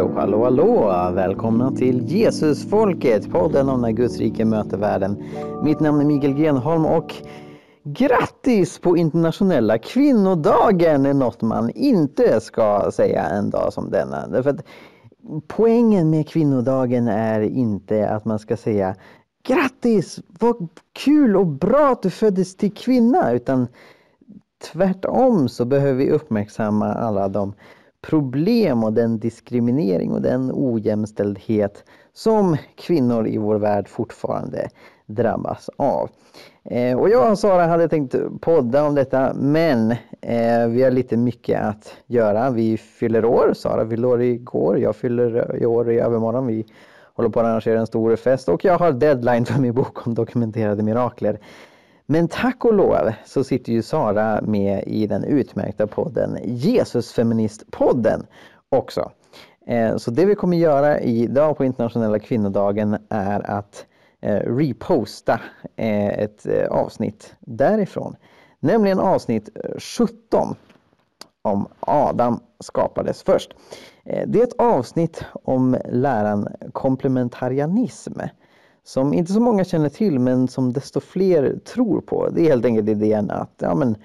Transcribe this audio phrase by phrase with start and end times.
[0.00, 1.14] Hallå, hallå, hallå!
[1.14, 5.22] Välkomna till Jesusfolket, podden om när Guds rike möter världen.
[5.64, 7.14] Mitt namn är Mikael Grenholm och
[7.84, 14.26] grattis på internationella kvinnodagen är något man inte ska säga en dag som denna.
[14.26, 14.64] Därför att
[15.46, 18.94] poängen med kvinnodagen är inte att man ska säga
[19.46, 23.66] grattis, vad kul och bra att du föddes till kvinna, utan
[24.72, 27.54] tvärtom så behöver vi uppmärksamma alla de
[28.00, 34.68] problem och den diskriminering och den ojämställdhet som kvinnor i vår värld fortfarande
[35.06, 36.10] drabbas av.
[36.64, 41.16] Eh, och jag och Sara hade tänkt podda om detta men eh, vi har lite
[41.16, 42.50] mycket att göra.
[42.50, 46.46] Vi fyller år, Sara fyllde år igår, jag fyller år i övermorgon.
[46.46, 46.66] Vi
[47.14, 50.14] håller på att arrangera en stor fest och jag har deadline för min bok om
[50.14, 51.38] dokumenterade mirakler.
[52.12, 58.26] Men tack och lov så sitter ju Sara med i den utmärkta podden Jesusfeministpodden
[58.68, 59.10] också.
[59.66, 63.86] Eh, så det vi kommer göra idag på internationella kvinnodagen är att
[64.20, 65.40] eh, reposta
[65.76, 68.16] eh, ett avsnitt därifrån.
[68.60, 70.54] Nämligen avsnitt 17
[71.42, 73.54] om Adam skapades först.
[74.04, 78.20] Det är ett avsnitt om läran komplementarianism
[78.84, 82.28] som inte så många känner till men som desto fler tror på.
[82.28, 83.96] Det är helt enkelt idén att ja, men,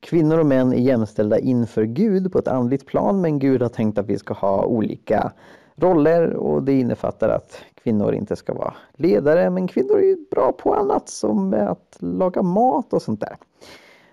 [0.00, 3.98] kvinnor och män är jämställda inför Gud på ett andligt plan men Gud har tänkt
[3.98, 5.32] att vi ska ha olika
[5.76, 10.74] roller och det innefattar att kvinnor inte ska vara ledare men kvinnor är bra på
[10.74, 13.36] annat som att laga mat och sånt där.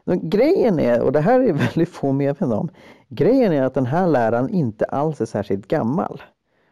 [0.04, 2.70] Men grejen är, och det här är väldigt få medvetna om,
[3.10, 6.22] grejen är att den här läran inte alls är särskilt gammal.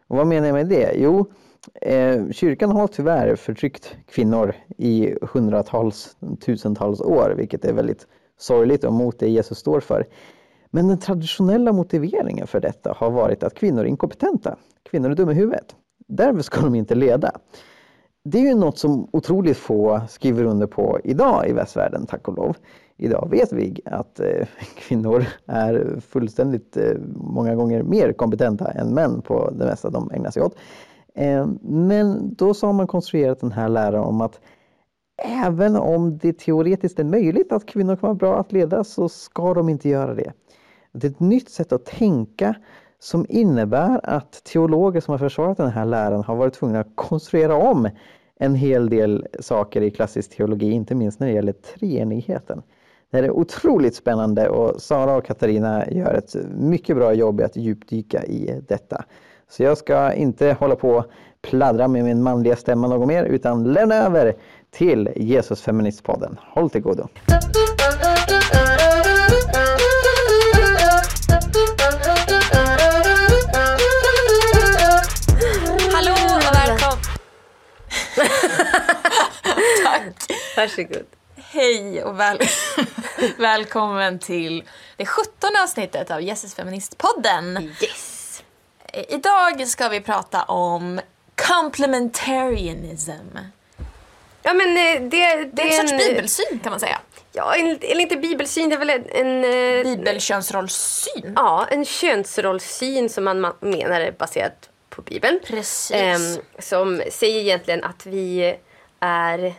[0.08, 0.92] Och vad menar jag med det?
[0.96, 1.26] Jo,
[1.74, 8.06] Eh, kyrkan har tyvärr förtryckt kvinnor i hundratals, tusentals år, vilket är väldigt
[8.38, 10.06] sorgligt och mot det Jesus står för.
[10.70, 14.56] Men den traditionella motiveringen för detta har varit att kvinnor är inkompetenta.
[14.90, 15.76] Kvinnor är dumma i huvudet.
[16.06, 17.30] Därför ska de inte leda.
[18.24, 22.36] Det är ju något som otroligt få skriver under på idag i västvärlden, tack och
[22.36, 22.56] lov.
[22.96, 29.22] Idag vet vi att eh, kvinnor är fullständigt eh, många gånger mer kompetenta än män
[29.22, 30.56] på det mesta de ägnar sig åt.
[31.14, 34.40] Eh, men då så har man konstruerat den här läran om att
[35.22, 39.54] även om det teoretiskt är möjligt att kvinnor kan vara bra att leda så ska
[39.54, 40.32] de inte göra det.
[40.92, 42.54] Det är ett nytt sätt att tänka
[42.98, 47.56] som innebär att teologer som har försvarat den här läran har varit tvungna att konstruera
[47.56, 47.88] om
[48.36, 52.62] en hel del saker i klassisk teologi, inte minst när det gäller treenigheten.
[53.10, 57.56] Det är otroligt spännande och Sara och Katarina gör ett mycket bra jobb i att
[57.56, 59.04] djupdyka i detta.
[59.48, 61.04] Så jag ska inte hålla på och
[61.42, 64.34] pladdra med min manliga stämma något mer utan lämna över
[64.70, 66.38] till Jesusfeministpodden.
[66.40, 67.08] Håll till godo!
[75.92, 76.98] Hallå och välkommen!
[79.84, 80.30] Tack!
[80.56, 81.06] Varsågod.
[81.36, 82.38] Hej och väl
[83.38, 84.64] välkommen till
[84.96, 87.58] det sjuttonde avsnittet av Jesusfeministpodden.
[87.62, 88.03] Yes!
[89.08, 91.00] Idag ska vi prata om
[91.36, 93.38] complementarianism.
[94.42, 96.98] Ja men eh, det, det, det är en sorts bibelsyn kan man säga.
[97.32, 99.06] Ja, eller inte bibelsyn, det är väl en...
[99.10, 101.32] en eh, Bibelkönsrollssyn?
[101.36, 104.52] Ja, en könsrollssyn som man menar är baserad
[104.88, 105.40] på Bibeln.
[105.46, 106.36] Precis.
[106.36, 108.56] Um, som säger egentligen att vi
[109.00, 109.54] är...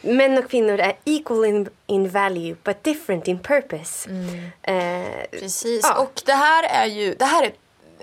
[0.00, 4.10] Män och kvinnor är equal in, in value but different in purpose.
[4.10, 4.34] Mm.
[4.68, 6.02] Uh, Precis, ja.
[6.02, 7.52] och det här är ju det här är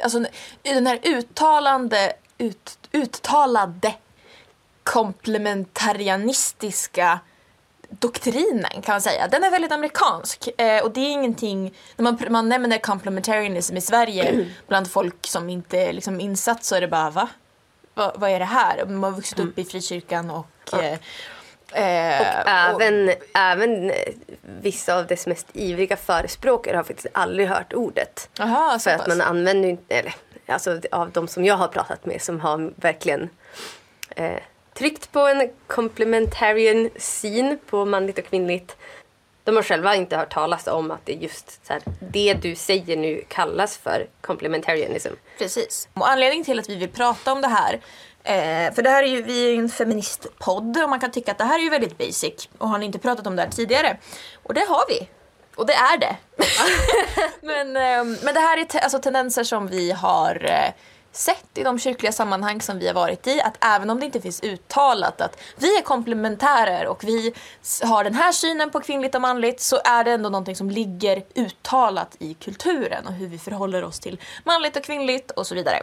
[0.03, 0.25] alltså,
[0.61, 3.93] den här uttalande, ut, uttalade
[4.83, 7.19] komplementarianistiska
[7.89, 9.27] doktrinen kan man säga.
[9.27, 13.81] Den är väldigt amerikansk eh, och det är ingenting, när man, man nämner complementarianism i
[13.81, 17.29] Sverige bland folk som inte är liksom insatt så är det bara va?
[17.93, 18.85] va vad är det här?
[18.85, 20.99] Man har vuxit upp i frikyrkan och eh,
[21.73, 23.91] Eh, och, även, och även
[24.41, 28.29] vissa av dess mest ivriga förespråkare har faktiskt aldrig hört ordet.
[28.39, 32.21] Aha, för att man använder inte, eller alltså av de som jag har pratat med
[32.21, 33.29] som har verkligen
[34.15, 34.39] eh,
[34.73, 38.77] tryckt på en complementarian syn på manligt och kvinnligt.
[39.43, 42.97] De har själva inte hört talas om att det just så här, det du säger
[42.97, 45.13] nu kallas för complementarianism.
[45.37, 45.89] Precis.
[45.93, 47.79] Och anledningen till att vi vill prata om det här
[48.29, 51.31] Eh, för det här är ju, vi är ju en feministpodd och man kan tycka
[51.31, 52.49] att det här är ju väldigt basic.
[52.57, 53.97] Och har ni inte pratat om det här tidigare?
[54.43, 55.09] Och det har vi.
[55.55, 56.15] Och det är det.
[57.41, 60.73] men, eh, men det här är te alltså tendenser som vi har eh,
[61.11, 64.21] sett i de kyrkliga sammanhang som vi har varit i att även om det inte
[64.21, 67.33] finns uttalat att vi är komplementärer och vi
[67.83, 71.23] har den här synen på kvinnligt och manligt så är det ändå någonting som ligger
[71.35, 75.81] uttalat i kulturen och hur vi förhåller oss till manligt och kvinnligt och så vidare.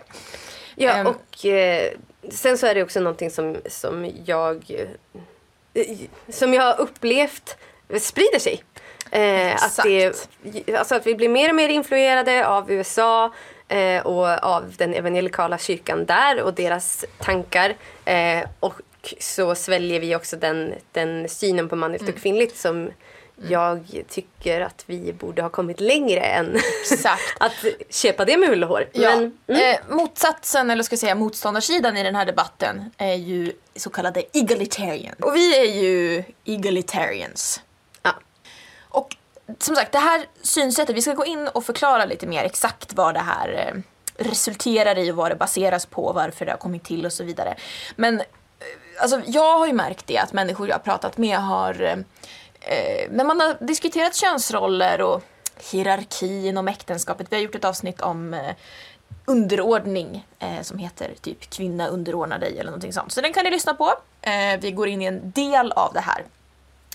[0.76, 1.06] Ja, Ehm.
[1.06, 1.92] och eh,
[2.30, 4.88] sen så är det också någonting som, som jag eh,
[6.28, 7.56] som jag har upplevt
[8.00, 8.62] sprider sig.
[9.10, 10.28] Eh, att, det,
[10.74, 13.32] alltså att vi blir mer och mer influerade av USA
[13.68, 17.74] eh, och av den evangelikala kyrkan där och deras tankar.
[18.04, 18.74] Eh, och
[19.20, 22.90] så sväljer vi också den, den synen på manligt och kvinnligt som
[23.48, 26.56] jag tycker att vi borde ha kommit längre än
[27.38, 27.52] att
[27.90, 28.88] köpa det med hull och hår.
[28.92, 29.74] Ja, Men, mm.
[29.74, 34.22] eh, motsatsen, eller ska jag säga motståndarsidan i den här debatten är ju så kallade
[34.32, 35.14] egalitarian.
[35.20, 37.60] Och vi är ju egalitarians.
[38.02, 38.14] ja.
[38.88, 39.16] Och
[39.58, 43.14] som sagt, det här synsättet, vi ska gå in och förklara lite mer exakt vad
[43.14, 43.80] det här eh,
[44.26, 47.56] resulterar i och vad det baseras på, varför det har kommit till och så vidare.
[47.96, 48.26] Men eh,
[49.00, 51.96] alltså, jag har ju märkt det att människor jag har pratat med har eh,
[53.10, 55.22] när man har diskuterat könsroller och
[55.72, 57.26] hierarki inom äktenskapet.
[57.30, 58.54] Vi har gjort ett avsnitt om eh,
[59.24, 63.12] underordning eh, som heter typ kvinna underordnar dig eller någonting sånt.
[63.12, 63.94] Så den kan ni lyssna på.
[64.22, 66.24] Eh, vi går in i en del av det här.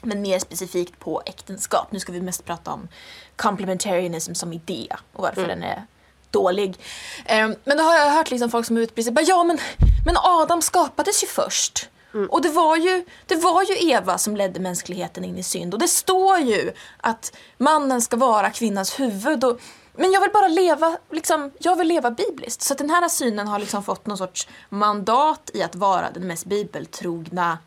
[0.02, 1.92] Men mer specifikt på äktenskap.
[1.92, 2.88] Nu ska vi mest prata om
[3.36, 5.86] complementarianism som idé och varför den är
[6.32, 6.80] dålig.
[7.26, 9.58] Eh, men då har jag hört liksom folk som utbrister ja men,
[10.06, 11.90] men Adam skapades ju först.
[12.30, 15.80] Och det var ju, det var ju Eva som ledde mänskligheten in i synd och
[15.80, 19.44] det står ju att mannen ska vara kvinnans huvud.
[19.44, 19.60] Och,
[19.96, 22.62] men jag vill bara leva, liksom, jag vill leva bibliskt.
[22.62, 26.46] Så den här synen har liksom fått någon sorts mandat i att vara den mest
[26.46, 27.58] bibeltrogna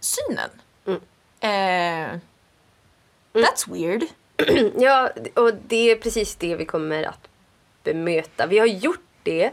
[0.00, 0.50] synen.
[1.40, 2.18] Eh,
[3.32, 4.04] that's weird.
[4.78, 7.28] Ja, och det är precis det vi kommer att
[7.82, 8.46] bemöta.
[8.46, 9.50] Vi har gjort det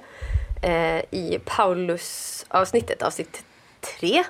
[0.62, 3.44] eh, i Paulus-avsnittet, avsnitt
[3.82, 4.24] tre.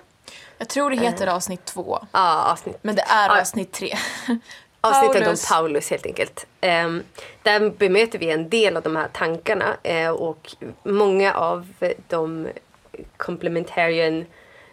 [0.58, 2.00] Jag tror det heter avsnitt två.
[2.12, 3.42] Ja, avsnitt, Men det är Ja.
[3.42, 3.98] avsnitt tre.
[4.82, 5.52] avsnittet Paulus.
[5.52, 6.46] om Paulus helt enkelt.
[6.62, 7.04] Um,
[7.44, 10.52] där bemöter vi en del av de här tankarna eh, och
[10.84, 11.68] många av
[12.08, 12.48] de
[13.18, 14.26] complementarian,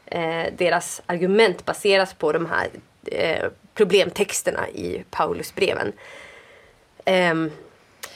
[0.06, 2.68] eh, deras argument baseras på de här
[3.04, 5.92] eh, problemtexterna i Paulusbreven.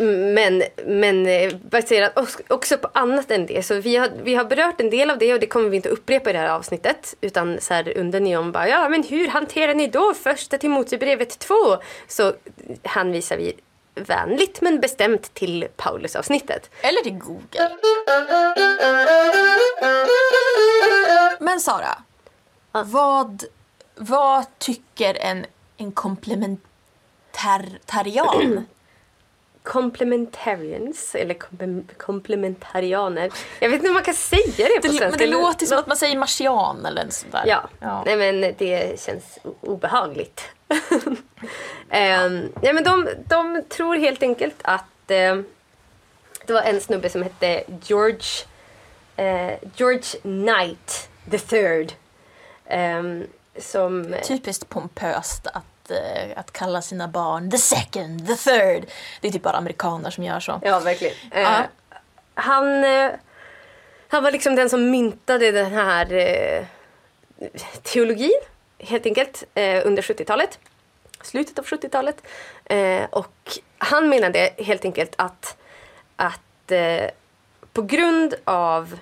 [0.07, 2.13] Men, men eh, baserat
[2.49, 3.63] också- på annat än det.
[3.67, 5.89] Så vi har, vi har berört en del av det och det kommer vi inte
[5.89, 7.15] upprepa i det här avsnittet.
[7.21, 11.39] Utan så här undrar ni om bara, ja men hur hanterar ni då första Timoteusbrevet
[11.39, 11.55] 2?
[12.09, 12.33] Så
[12.83, 13.53] hänvisar vi
[13.95, 16.71] vänligt men bestämt till Paulus-avsnittet.
[16.83, 17.71] Eller till Google.
[21.41, 21.99] Men Sara,
[22.73, 23.45] vad,
[23.97, 28.67] vad tycker en, en komplementarian?
[29.63, 33.31] Complementarians, eller komple- komplementarianer.
[33.61, 35.09] Jag vet inte om man kan säga det på svenska.
[35.09, 37.45] men det låter som att man säger marsian eller en sån där.
[37.47, 38.03] Ja, ja.
[38.07, 40.43] nej men det känns obehagligt.
[41.91, 45.37] Ehm, nej men de, de tror helt enkelt att eh,
[46.47, 48.27] det var en snubbe som hette George,
[49.17, 51.93] eh, George Knight the third.
[52.67, 53.27] ehm,
[53.59, 58.85] som, Typiskt pompöst att, eh, att kalla sina barn the second, the third.
[59.21, 60.61] Det är typ bara amerikaner som gör så.
[60.65, 61.15] ja verkligen.
[61.31, 61.63] Eh, Ja.
[62.35, 63.11] han, eh,
[64.09, 66.65] han var liksom den som myntade den här eh,
[67.83, 68.41] teologin
[68.79, 70.59] helt enkelt eh, under 70-talet.
[71.23, 72.23] Slutet av 70-talet.
[72.65, 75.57] Eh, och han menade helt enkelt att,
[76.17, 76.41] att
[77.73, 78.99] på grund av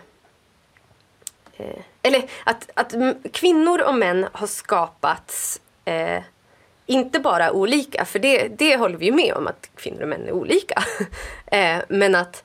[2.02, 2.94] eller att, att
[3.32, 6.22] kvinnor och män har skapats eh,
[6.88, 10.26] inte bara olika, för det, det håller vi ju med om att kvinnor och män
[10.26, 10.82] är olika.
[11.46, 12.44] eh, men att,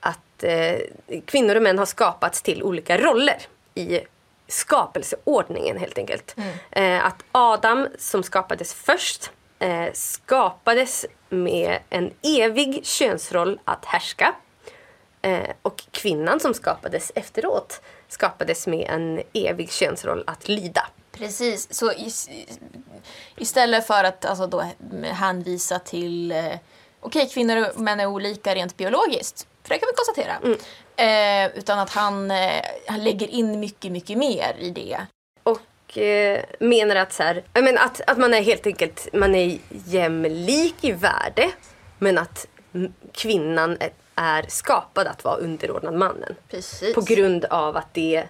[0.00, 0.76] att eh,
[1.24, 3.36] kvinnor och män har skapats till olika roller
[3.74, 4.00] i
[4.48, 6.36] skapelseordningen helt enkelt.
[6.70, 14.34] Eh, att Adam som skapades först eh, skapades med en evig könsroll att härska.
[15.22, 20.86] Eh, och kvinnan som skapades efteråt skapades med en evig könsroll att lyda.
[21.20, 22.28] Precis, så is,
[23.36, 24.64] istället för att alltså då
[25.02, 26.54] hänvisa till eh,
[27.00, 30.36] okej, kvinnor och män är olika rent biologiskt, för det kan vi konstatera.
[30.96, 35.06] Eh, utan att han, eh, han lägger in mycket, mycket mer i det.
[35.42, 39.58] Och eh, menar att, så här, menar att, att man är helt enkelt man är
[39.86, 41.50] jämlik i värde
[41.98, 42.46] men att
[43.12, 46.34] kvinnan är, är skapad att vara underordnad mannen.
[46.48, 46.94] Precis.
[46.94, 48.24] På grund av att det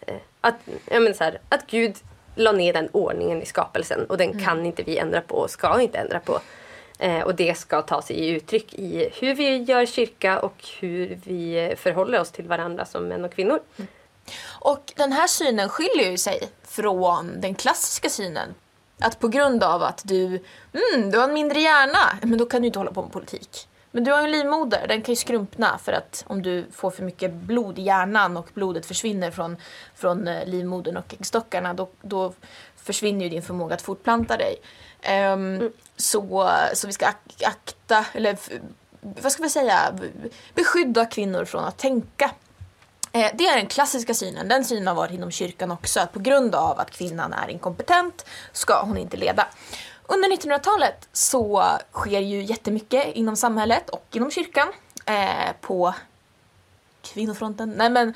[0.00, 0.54] eh, att,
[0.90, 1.96] jag menar så här, att Gud
[2.34, 5.80] la ner den ordningen i skapelsen och den kan inte vi ändra på och ska
[5.80, 6.40] inte ändra på.
[6.98, 11.18] Eh, och det ska ta sig i uttryck i hur vi gör kyrka och hur
[11.24, 13.60] vi förhåller oss till varandra som män och kvinnor.
[14.48, 18.54] Och den här synen skiljer ju sig från den klassiska synen.
[18.98, 22.62] Att på grund av att du, mm, du har en mindre hjärna, men då kan
[22.62, 23.68] du inte hålla på med politik.
[23.94, 27.02] Men du har en livmoder, den kan ju skrumpna för att om du får för
[27.02, 29.56] mycket blod i hjärnan och blodet försvinner från,
[29.94, 32.32] från eh, livmodern och äggstockarna då, då
[32.76, 34.56] försvinner ju din förmåga att fortplanta dig.
[35.04, 35.72] Um, mm.
[35.96, 38.38] så, så vi ska ak akta, eller
[39.00, 39.98] vad ska vi säga,
[40.54, 42.30] beskydda kvinnor från att tänka
[43.12, 44.48] Eh, det är den klassiska synen.
[44.48, 46.00] Den synen har varit inom kyrkan också.
[46.00, 49.46] Att på grund av att kvinnan är inkompetent ska hon inte leda.
[50.06, 54.68] Under 1900-talet så sker ju jättemycket inom samhället och inom kyrkan
[55.06, 55.94] eh, på
[57.02, 57.74] kvinnofronten.
[57.76, 58.14] Nej men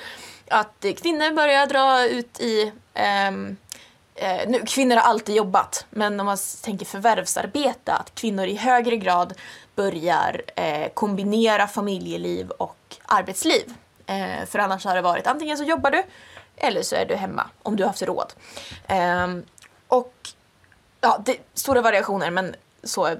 [0.51, 3.57] att kvinnor börjar dra ut i ehm,
[4.15, 8.97] eh, nu, kvinnor har alltid jobbat, men om man tänker förvärvsarbete, att kvinnor i högre
[8.97, 9.35] grad
[9.75, 13.75] börjar eh, kombinera familjeliv och arbetsliv.
[14.07, 16.03] Eh, för annars har det varit antingen så jobbar du
[16.57, 18.33] eller så är du hemma om du har haft råd.
[18.87, 19.27] Eh,
[19.89, 20.15] och
[21.01, 23.17] ja, det är stora variationer men så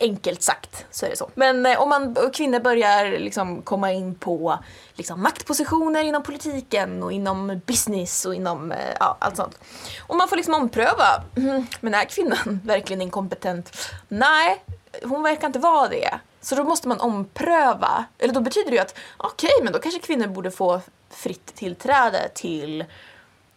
[0.00, 1.30] enkelt sagt så är det så.
[1.34, 4.58] Men eh, om man, kvinnor börjar liksom komma in på
[4.94, 9.58] liksom, maktpositioner inom politiken och inom business och inom eh, ja, allt sånt.
[10.00, 11.22] Och man får liksom ompröva.
[11.36, 13.90] Mm, men är kvinnan verkligen inkompetent?
[14.08, 14.64] Nej,
[15.02, 16.20] hon verkar inte vara det.
[16.42, 18.04] Så då måste man ompröva.
[18.18, 20.80] Eller då betyder det ju att okej, okay, men då kanske kvinnor borde få
[21.10, 22.84] fritt tillträde till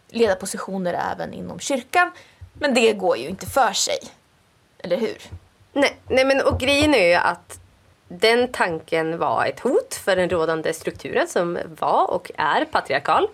[0.10, 2.12] ledarpositioner även inom kyrkan.
[2.54, 3.98] Men det går ju inte för sig.
[4.78, 5.18] Eller hur?
[5.74, 7.60] Nej, nej men och grejen är ju att
[8.08, 13.28] den tanken var ett hot för den rådande strukturen som var och är patriarkal.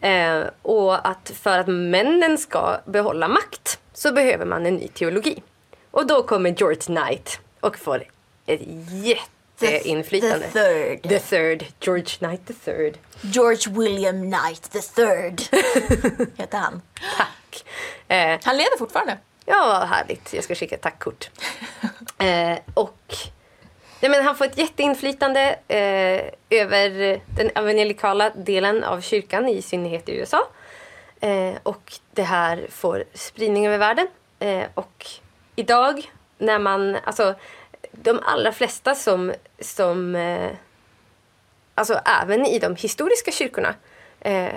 [0.00, 5.42] Eh, och att för att männen ska behålla makt så behöver man en ny teologi.
[5.90, 8.04] Och då kommer George Knight och får
[8.46, 8.60] ett
[9.60, 10.46] jätteinflytande.
[10.52, 11.02] The, third.
[11.08, 11.64] The third.
[11.80, 12.98] George Knight the third.
[13.20, 15.40] George William Knight the third.
[16.38, 16.82] heter han.
[17.16, 17.64] Tack.
[18.08, 19.18] Eh, han lever fortfarande.
[19.44, 20.32] Ja, härligt.
[20.34, 21.30] Jag ska skicka ett tackkort.
[22.18, 23.14] eh, och
[24.00, 26.22] nej, men han får ett jätteinflytande eh,
[26.60, 30.48] över den evangelikala delen av kyrkan, i synnerhet i USA.
[31.20, 34.06] Eh, och det här får spridning över världen.
[34.38, 35.06] Eh, och
[35.56, 37.34] idag när man, alltså
[38.02, 40.50] de allra flesta som, som eh,
[41.74, 43.74] alltså även i de historiska kyrkorna
[44.20, 44.54] eh,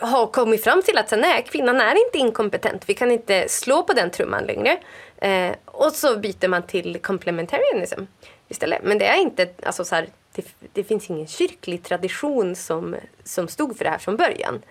[0.00, 2.82] har kommit fram till att nej, kvinnan är inte inkompetent.
[2.86, 4.78] Vi kan inte slå på den trumman längre.
[5.16, 8.00] Eh, och så byter man till complementarianism
[8.48, 8.82] istället.
[8.82, 13.48] Men det är inte, alltså så här, det, det, finns ingen kyrklig tradition som, som
[13.48, 14.62] stod för det här från början.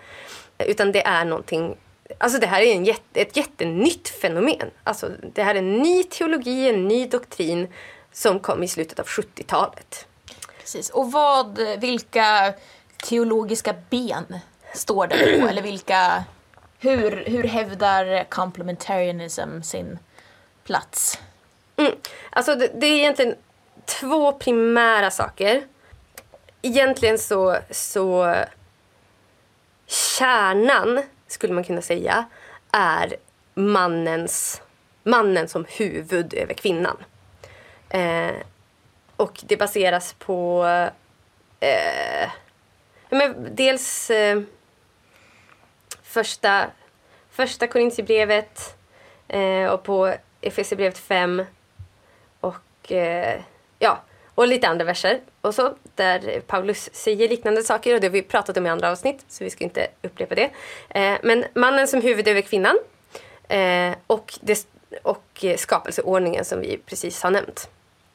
[0.58, 1.76] Utan det är någonting
[2.18, 4.70] Alltså det här är en jätte, ett jättenytt fenomen.
[4.84, 7.68] Alltså det här är en ny teologi, en ny doktrin
[8.12, 10.06] som kom i slutet av 70-talet.
[10.58, 10.90] Precis.
[10.90, 12.54] Och vad, vilka
[12.96, 14.38] teologiska ben
[14.74, 15.48] står det på?
[15.48, 16.24] Eller vilka,
[16.78, 19.98] hur, hur hävdar complementarianism sin
[20.64, 21.18] plats?
[21.76, 21.92] Mm.
[22.30, 23.34] Alltså det, det, är egentligen
[23.84, 25.62] två primära saker.
[26.62, 28.34] Egentligen så, så
[29.86, 31.02] kärnan,
[31.34, 32.24] skulle man kunna säga,
[32.72, 33.16] är
[33.54, 34.62] mannens,
[35.02, 36.96] mannen som huvud över kvinnan.
[37.88, 38.34] Eh,
[39.16, 40.66] och det baseras på
[41.60, 42.30] eh,
[43.10, 44.40] men dels eh,
[46.02, 46.66] första,
[47.30, 48.76] första Korintierbrevet
[49.28, 51.44] eh, och på Efesierbrevet 5
[52.40, 53.40] och eh,
[53.78, 54.02] ja,
[54.34, 58.22] och lite andra verser och så där Paulus säger liknande saker och det har vi
[58.22, 60.50] pratat om i andra avsnitt så vi ska inte upprepa det.
[60.88, 62.78] Eh, men mannen som huvud över kvinnan
[63.48, 64.66] eh, och, det,
[65.02, 67.68] och skapelseordningen som vi precis har nämnt.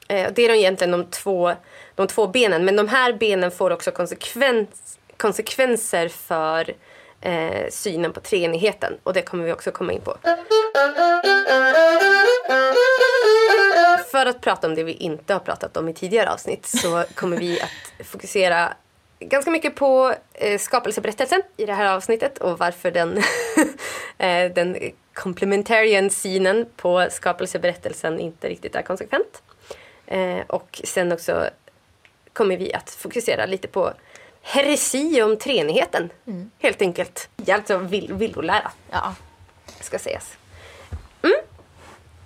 [0.09, 1.53] Eh, det är egentligen de två,
[1.95, 2.65] de två benen.
[2.65, 6.73] Men de här benen får också konsekvens, konsekvenser för
[7.21, 8.97] eh, synen på treenigheten.
[9.03, 10.17] Och det kommer vi också komma in på.
[14.11, 17.37] För att prata om det vi inte har pratat om i tidigare avsnitt så kommer
[17.37, 18.73] vi att fokusera
[19.19, 23.17] ganska mycket på eh, skapelseberättelsen i det här avsnittet och varför den,
[24.17, 24.77] eh, den
[25.13, 29.41] complementarian synen på skapelseberättelsen inte riktigt är konsekvent.
[30.07, 31.49] Eh, och sen också
[32.33, 33.93] kommer vi att fokusera lite på
[34.41, 36.09] heresi om treenigheten.
[36.27, 36.51] Mm.
[36.59, 37.29] Helt enkelt.
[37.47, 38.71] Alltså vill, villolära.
[38.91, 39.15] Ja.
[39.81, 40.37] Ska sägas.
[41.23, 41.37] Mm.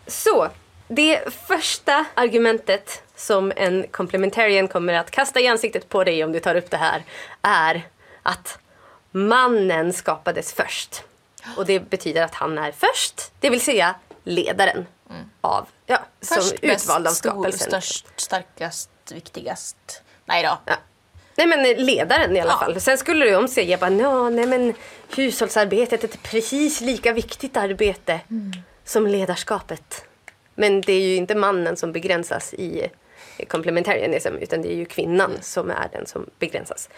[0.07, 0.49] Så,
[0.95, 6.39] det första argumentet som en complementarian kommer att kasta i ansiktet på dig om du
[6.39, 7.03] tar upp det här
[7.41, 7.87] är
[8.23, 8.59] att
[9.11, 11.03] mannen skapades först.
[11.57, 14.85] Och det betyder att han är först, det vill säga ledaren.
[15.41, 17.67] av, ja, som Först, bäst, utvald av stor, skapelsen.
[17.67, 20.01] störst, starkast, viktigast.
[20.25, 20.57] Nej då.
[20.65, 20.75] Ja.
[21.35, 22.57] Nej men ledaren i alla Ja.
[22.59, 22.81] fall.
[22.81, 24.73] Sen skulle det om sig, jag bara, "Nå, nej men
[25.15, 28.19] hushållsarbetet är ett precis lika viktigt arbete
[28.85, 30.05] som ledarskapet.
[30.55, 32.87] Men det är ju inte mannen som begränsas i
[33.47, 36.89] complementarianism utan det är ju kvinnan som är den som begränsas.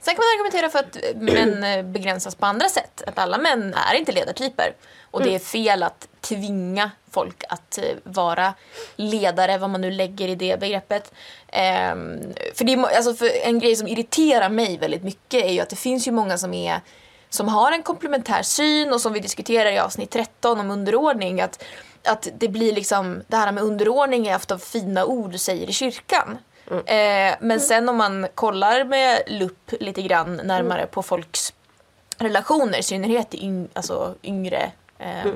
[0.00, 3.02] Sen kan man argumentera för att män eh, begränsas på andra sätt.
[3.06, 4.74] Att alla män är inte ledartyper.
[5.10, 8.54] Och det är fel att tvinga folk att eh, vara
[8.96, 11.12] ledare, vad man nu lägger i det begreppet.
[11.48, 12.20] Ehm,
[12.54, 15.76] för, det alltså för en grej som irriterar mig väldigt mycket är ju att det
[15.76, 16.80] finns ju många som är
[17.30, 21.40] som har en komplementär syn och som vi diskuterar i avsnitt 13 om underordning.
[21.40, 21.64] Att,
[22.04, 25.72] att det blir liksom, det här med underordning är ofta fina ord du säger i
[25.72, 26.38] kyrkan.
[26.86, 31.52] Eh, men sen om man kollar med lupp lite grann närmare på folks
[32.18, 35.32] relationer, i synnerhet i yng, alltså yngre eh,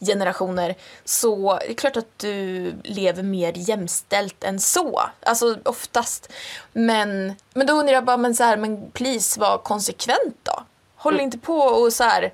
[0.00, 5.02] generationer, så är det klart att du lever mer jämställt än så.
[5.20, 6.32] Alltså oftast.
[6.72, 10.62] Men, men då undrar jag bara, men så här, men please var konsekvent då.
[10.96, 12.32] Håll inte på och så här,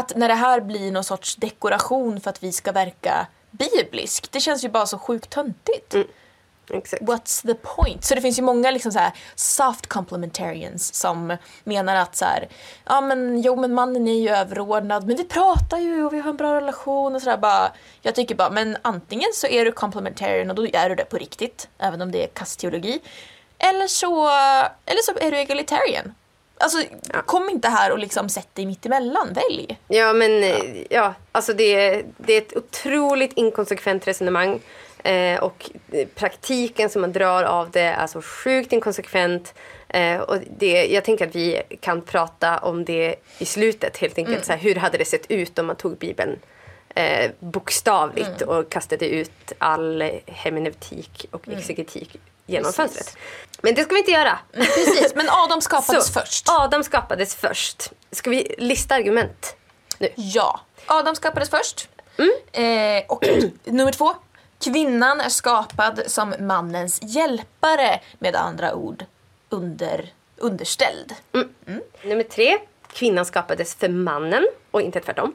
[0.00, 4.40] att när det här blir någon sorts dekoration för att vi ska verka biblisk, det
[4.40, 5.94] känns ju bara så sjukt töntigt.
[6.72, 7.02] Exakt.
[7.02, 8.04] What's the point?
[8.04, 12.48] Så det finns ju många liksom så här soft complementarians som menar att så här,
[12.84, 16.30] ja men jo men mannen är ju överordnad men vi pratar ju och vi har
[16.30, 17.72] en bra relation och sådär bara.
[18.02, 21.16] Jag tycker bara, men antingen så är du complementarian och då är du det på
[21.16, 23.00] riktigt, även om det är kastteologi.
[23.58, 24.28] Eller så,
[24.86, 26.14] eller så är du egalitarian.
[26.60, 26.78] Alltså
[27.26, 29.78] kom inte här och liksom sätt dig mitt emellan, välj.
[29.88, 34.60] Ja, men eh, ja, alltså det, är- det är ett otroligt inkonsekvent resonemang.
[35.04, 39.54] Eh, och eh, praktiken som man drar av det är så sjukt inkonsekvent.
[39.88, 44.44] Eh, och det, jag tänker att vi kan prata om det i slutet helt enkelt.
[44.44, 46.38] Så här, hur hade det sett ut om man tog Bibeln
[46.94, 52.16] eh, bokstavligt och kastade ut all hermeneutik och exegetik
[52.50, 52.76] genom Precis.
[52.76, 53.16] fönstret.
[53.62, 54.38] Men det ska vi inte göra.
[54.52, 56.48] Precis, men Adam skapades Så, först.
[56.48, 57.92] Adam skapades först.
[58.12, 59.56] Ska vi lista argument
[59.98, 60.08] nu?
[60.14, 60.60] Ja.
[60.86, 61.88] Adam skapades först.
[62.52, 63.24] Eh, och
[63.64, 64.14] nummer två.
[64.58, 69.04] Kvinnan är skapad som mannens hjälpare, med andra ord
[69.48, 71.14] under, underställd.
[72.02, 72.58] Nummer tre.
[72.92, 75.34] Kvinnan skapades för mannen och inte tvärtom.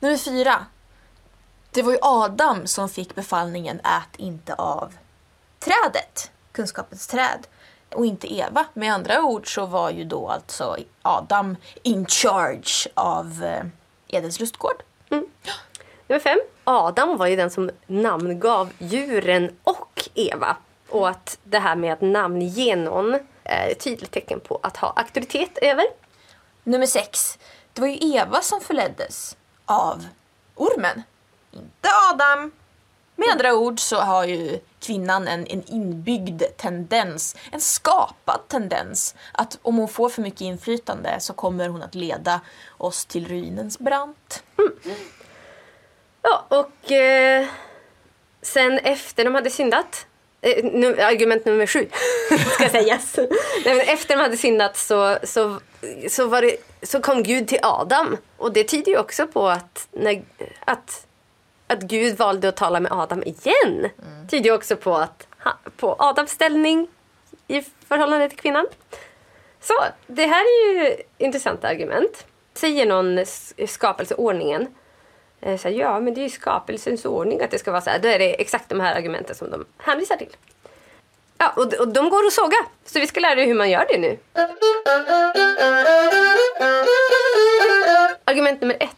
[0.00, 0.66] Nummer fyra.
[1.70, 4.94] Det var ju Adam som fick befallningen ät inte av
[5.58, 7.46] trädet, kunskapens träd,
[7.94, 8.64] och inte Eva.
[8.74, 13.64] Med andra ord så var ju då alltså Adam in charge av eh,
[14.08, 14.82] Edens lustgård.
[16.08, 16.38] Nummer fem.
[16.64, 20.56] Adam var ju den som namngav djuren och Eva.
[20.88, 24.92] Och att det här med att namnge någon är ett tydligt tecken på att ha
[24.96, 25.84] auktoritet över.
[26.64, 27.38] Nummer sex.
[27.72, 30.06] Det var ju Eva som förleddes av
[30.54, 31.02] ormen,
[31.50, 32.50] inte Adam.
[33.16, 39.58] Med andra ord så har ju kvinnan en, en inbyggd tendens, en skapad tendens, att
[39.62, 42.40] om hon får för mycket inflytande så kommer hon att leda
[42.78, 44.42] oss till ruinens brant.
[46.22, 47.46] Ja, och eh,
[48.42, 50.06] sen efter de hade syndat,
[50.40, 51.88] eh, nu, argument nummer sju
[52.54, 53.18] ska sägas.
[53.64, 55.60] Nej, efter de hade syndat så, så,
[56.08, 58.16] så, var det, så kom Gud till Adam.
[58.36, 60.22] Och det tyder ju också på att, när,
[60.64, 61.06] att,
[61.68, 63.90] att Gud valde att tala med Adam igen.
[64.30, 65.26] Tyder också på, att,
[65.76, 66.88] på Adams ställning
[67.48, 68.66] i förhållande till kvinnan.
[69.60, 69.74] Så
[70.06, 72.26] det här är ju intressanta argument.
[72.54, 73.26] Säger någon
[73.68, 74.66] skapelseordningen
[75.40, 77.90] eh, Så här, ja, men det är ju skapelsens ordning att det ska vara så
[77.90, 77.98] här.
[77.98, 80.36] Då är det exakt de här argumenten som de hänvisar till.
[81.38, 82.56] Ja, och, och de går att såga.
[82.84, 84.18] Så vi ska lära dig hur man gör det nu.
[88.24, 88.97] Argument nummer ett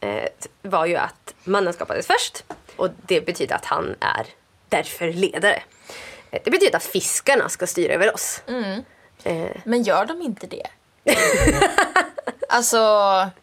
[0.00, 0.28] eh,
[0.62, 2.44] var ju att mannen skapades först.
[2.76, 4.26] Och det betyder att han är
[4.68, 5.62] därför ledare.
[6.30, 8.42] Eh, Det betyder att fiskarna ska styra över oss.
[9.24, 10.66] Eh, Men gör de inte det?
[12.48, 12.78] alltså,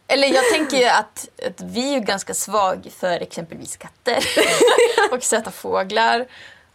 [0.08, 4.24] eller jag tänker ju att, att vi är ganska svag för exempelvis katter
[5.12, 6.28] och söta fåglar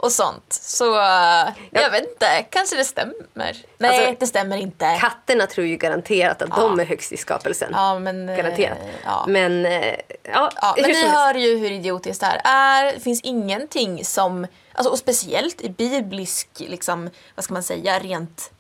[0.03, 0.53] och sånt.
[0.53, 3.15] Så eh, jag vet inte, kanske det stämmer.
[3.35, 4.99] Nej, Alltså, det stämmer inte.
[5.01, 7.71] Katterna tror ju garanterat att de är högst i skapelsen.
[7.73, 8.79] Ja, men, eh, Garanterat.
[9.05, 9.25] Ja.
[9.29, 12.93] Men, eh, ja, Ja, men ni hör ju hur idiotiskt det här är.
[12.93, 18.51] Det finns ingenting som, alltså, och speciellt i biblisk, liksom, vad ska man säga, rent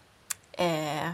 [0.52, 1.08] eh,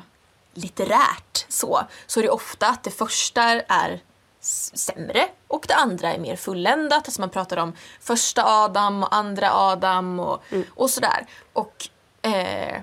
[0.54, 4.00] litterärt så, så är det ofta att det första är
[4.48, 7.06] sämre och det andra är mer fulländat.
[7.06, 10.42] Alltså man pratar om första Adam och andra Adam och,
[10.74, 11.26] och sådär.
[11.52, 11.88] Och
[12.22, 12.80] eh,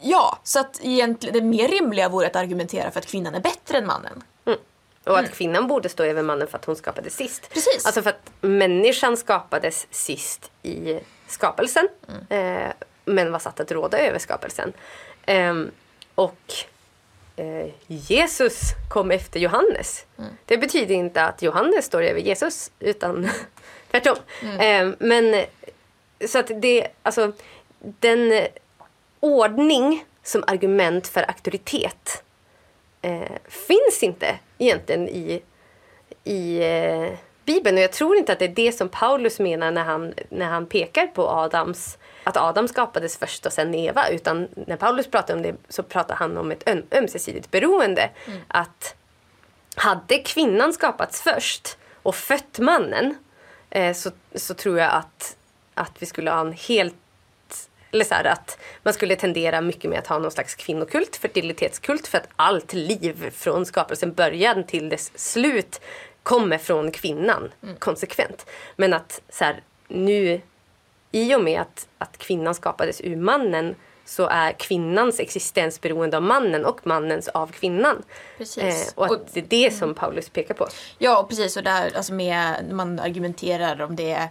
[0.00, 3.78] Ja, så att egentligen det mer rimliga vore att argumentera för att kvinnan är bättre
[3.78, 4.24] än mannen.
[5.04, 7.50] Och att kvinnan borde stå över mannen för att hon skapades sist.
[7.52, 7.86] Precis.
[7.86, 11.88] Alltså för att människan skapades sist i skapelsen.
[12.28, 12.70] Eh,
[13.04, 14.72] men var satt att råda över skapelsen.
[15.26, 15.70] Ehm,
[16.14, 16.54] och
[17.36, 20.06] eh, Jesus kom efter Johannes.
[20.44, 23.28] Det betyder inte att Johannes står över Jesus, utan
[23.90, 24.16] tvärtom.
[24.58, 25.44] Ehm, men
[26.28, 27.32] så att det, alltså
[27.78, 28.46] den eh,
[29.20, 32.22] ordning som argument för auktoritet
[33.02, 35.42] eh, finns inte egentligen i,
[36.24, 37.76] i eh, Bibeln.
[37.76, 40.66] Och jag tror inte att det är det som Paulus menar när han, när han
[40.66, 44.08] pekar på Adams, att Adam skapades först och sen Eva.
[44.08, 48.10] Utan när Paulus pratar om det så pratar han om ett öm- ömsesidigt beroende.
[48.48, 48.94] Att
[49.76, 53.14] hade kvinnan skapats först och fött mannen
[53.70, 55.36] eh, så, så tror jag att,
[55.74, 56.94] att vi skulle ha en helt
[57.90, 62.06] eller så här, att man skulle tendera mycket med att ha någon slags kvinnokult, fertilitetskult
[62.06, 65.80] för att allt liv från skapelsen början till dess slut
[66.22, 68.46] kommer från kvinnan konsekvent.
[68.76, 70.40] Men att så här, nu
[71.16, 73.74] i och med att, att kvinnan skapades ur mannen
[74.04, 78.02] så är kvinnans existens beroende av mannen och mannens av kvinnan.
[78.38, 78.88] Precis.
[78.88, 80.68] Eh, och att det är det som Paulus pekar på.
[80.98, 81.56] Ja, och precis.
[81.56, 84.28] Och där, alltså med, man argumenterar om det är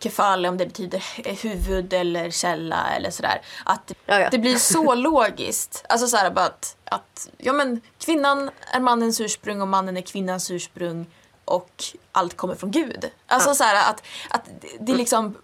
[0.00, 1.02] kefal, om det betyder
[1.42, 3.40] huvud eller källa eller sådär.
[3.64, 4.28] Att Ja, ja.
[4.30, 5.84] det blir så logiskt.
[5.88, 10.50] Alltså såhär bara att, att ja, men, kvinnan är mannens ursprung och mannen är kvinnans
[10.50, 11.06] ursprung
[11.44, 13.10] och allt kommer från Gud.
[13.26, 13.54] Alltså Ja.
[13.54, 15.34] så här att, att det är liksom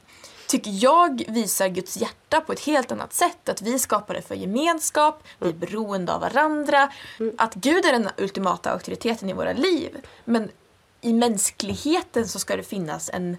[0.52, 3.48] tycker jag visar Guds hjärta på ett helt annat sätt.
[3.48, 6.92] Att vi skapade för gemenskap, vi är beroende av varandra.
[7.38, 9.96] Att Gud är den ultimata auktoriteten i våra liv.
[10.24, 10.50] Men
[11.00, 13.36] i mänskligheten så ska det finnas en,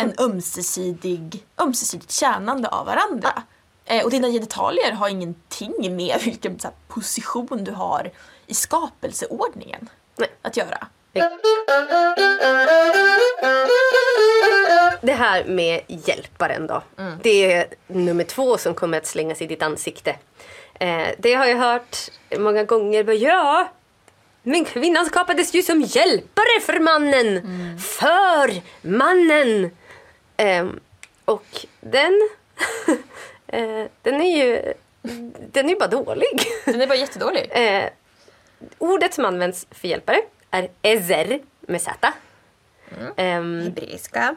[0.00, 3.42] en ömsesidig, ömsesidigt tjänande av varandra.
[3.84, 8.10] Eh, och dina genitalier har ingenting med vilken här, position du har
[8.46, 10.28] i skapelseordningen Nej.
[10.42, 10.86] att göra.
[15.02, 16.82] Det här med hjälparen då.
[17.22, 20.16] Det är nummer två som kommer att slängas i ditt ansikte.
[20.74, 21.96] Eh, det har jag hört
[22.38, 23.12] många gånger.
[23.12, 23.68] Ja,
[24.42, 27.42] men kvinnan skapades ju som hjälpare för mannen.
[27.78, 29.70] För mannen.
[30.36, 30.80] Ehm,
[31.24, 32.28] och den...
[33.46, 34.72] eh, den är ju...
[35.52, 36.46] Den är ju bara dålig.
[36.64, 37.50] Den är bara jättedålig.
[37.54, 37.84] Eh,
[38.78, 41.90] ordet som används för hjälpare är ezer med z.
[43.16, 44.36] Ehm, Hebreiska.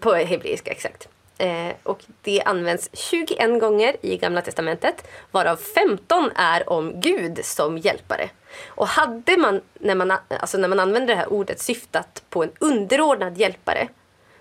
[0.00, 1.08] På hebreiska, exakt.
[1.38, 7.78] Eh, och det används 21 gånger i Gamla Testamentet varav 15 är om Gud som
[7.78, 8.30] hjälpare.
[8.66, 12.50] Och hade man när man, alltså när man använder det här ordet syftat på en
[12.58, 13.88] underordnad hjälpare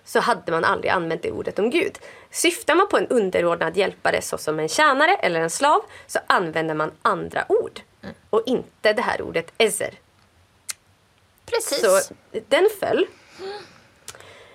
[0.06, 2.00] så hade man aldrig använt det ordet om Gud.
[2.32, 6.92] Syftar man på en underordnad hjälpare såsom en tjänare eller en slav så använder man
[7.02, 7.82] andra ord
[8.30, 9.94] och inte det här ordet ezer.
[11.46, 11.82] Precis.
[11.82, 12.14] Så
[12.48, 13.08] den föll.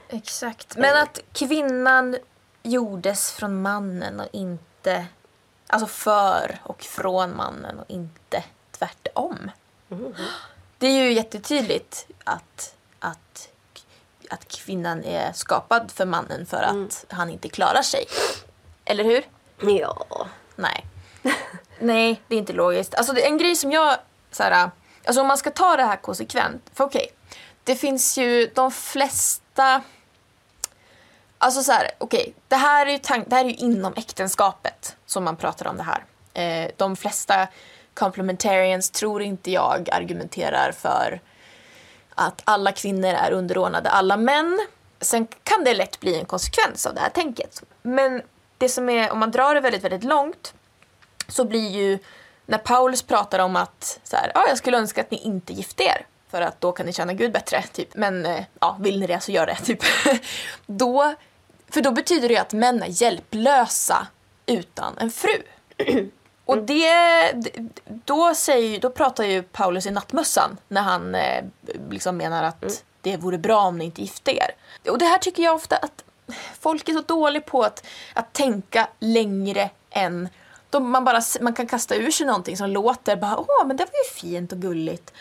[0.09, 0.77] Exakt.
[0.77, 2.17] Men att kvinnan
[2.63, 5.07] gjordes från mannen och inte...
[5.67, 9.51] Alltså för och från mannen och inte tvärtom.
[10.79, 13.49] Det är ju jättetydligt att, att,
[14.31, 18.07] att kvinnan är skapad för mannen för att han inte klarar sig.
[18.85, 19.25] Eller hur?
[19.61, 20.27] Ja.
[20.57, 20.87] Nej.
[21.79, 22.95] Nej, det är inte logiskt.
[22.95, 23.97] Alltså en grej som jag,
[24.31, 24.71] så här,
[25.05, 27.09] alltså om man ska ta det här konsekvent, för okej,
[27.65, 29.83] det finns ju de flesta,
[31.39, 34.97] alltså så här, okej, det här är ju tank, det här är ju inom äktenskapet
[35.07, 36.05] som man pratar om det här.
[36.35, 37.49] Eh, de flesta
[37.95, 41.21] complementarians tror inte jag argumenterar för
[42.15, 44.67] att alla kvinnor är underordnade alla män.
[45.01, 47.63] Sen kan det lätt bli en konsekvens av det här tänket.
[47.83, 48.23] Men
[48.59, 50.55] det som är, om man drar det väldigt, väldigt långt
[51.29, 51.99] så blir ju
[52.47, 55.83] när Paulus pratar om att så här, ah, jag skulle önska att ni inte gifte
[55.83, 57.63] er för att då kan ni känna Gud bättre.
[57.63, 57.95] Typ.
[57.95, 59.57] Men eh, ja, vill ni det så gör det.
[59.57, 59.83] Typ.
[60.67, 61.15] då,
[61.71, 64.07] för då betyder det att män är hjälplösa
[64.47, 65.43] utan en fru.
[66.45, 67.33] Och det,
[67.87, 71.45] då, säger, då pratar ju Paulus i nattmössan när han eh,
[71.91, 74.51] liksom menar att det vore bra om ni inte gifte er.
[74.91, 76.05] Och det här tycker jag ofta att
[76.61, 80.29] folk är så dåliga på att, att tänka längre än
[80.71, 83.85] de, man, bara, man kan kasta ur sig någonting som låter bara åh men det
[83.85, 85.13] var ju fint och gulligt.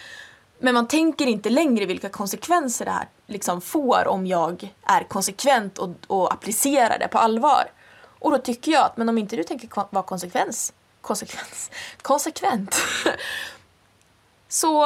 [0.59, 5.77] Men man tänker inte längre vilka konsekvenser det här liksom får om jag är konsekvent
[5.77, 7.71] och, och applicerar det på allvar.
[8.19, 12.75] Och då tycker jag att men om inte du tänker kon- vara konsekvens, konsekvens, konsekvent
[14.47, 14.85] så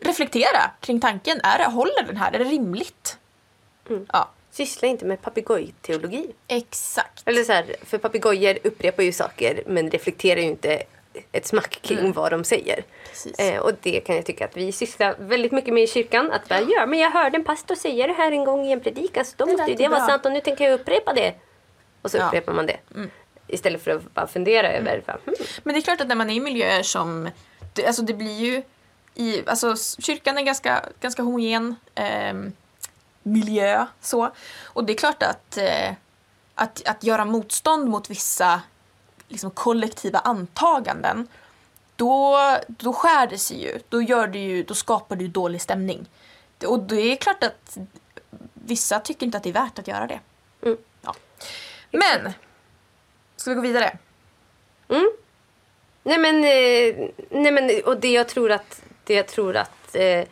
[0.00, 1.40] reflektera kring tanken.
[1.42, 2.32] Är det, håller den här?
[2.32, 3.18] Är det rimligt?
[4.12, 6.30] Ja, Syssla inte med papegojteologi.
[6.48, 7.22] exakt.
[7.28, 10.82] Eller så här, för papegojor upprepar ju saker men reflekterar ju inte
[11.32, 12.84] ett smack kring vad de säger.
[13.38, 16.32] Eh, och det kan jag tycka att vi sysslar väldigt mycket med i kyrkan.
[16.32, 18.80] Att bara, ja men jag hörde en pastor säga det här en gång i en
[18.80, 21.34] predikan så då Det måste ju det vara sant och nu tänker jag upprepa det.
[22.02, 22.26] Och så Ja.
[22.26, 22.76] upprepar man det.
[23.48, 26.30] Istället för att bara fundera över, bara, hmm, Men det är klart att när man
[26.30, 27.28] är i miljöer som,
[27.72, 28.62] det, alltså det blir ju
[29.14, 32.52] i, alltså kyrkan är ganska, ganska homogen ehm,
[33.22, 34.30] miljö så.
[34.64, 35.92] Och det är klart att, eh,
[36.54, 38.60] att, att göra motstånd mot vissa
[39.28, 41.28] liksom, kollektiva antaganden
[41.96, 43.78] då, då skär det sig ju.
[43.88, 44.62] Då, gör det ju.
[44.62, 46.06] då skapar ju dålig stämning.
[46.66, 47.78] Och det är klart att
[48.54, 50.20] vissa tycker inte att det är värt att göra det.
[50.62, 50.78] Mm.
[51.02, 51.14] Ja.
[51.90, 52.32] Men,
[53.36, 53.98] ska vi gå vidare?
[56.06, 60.24] Nej men, eh, nej men och det jag tror att, det jag tror att eh,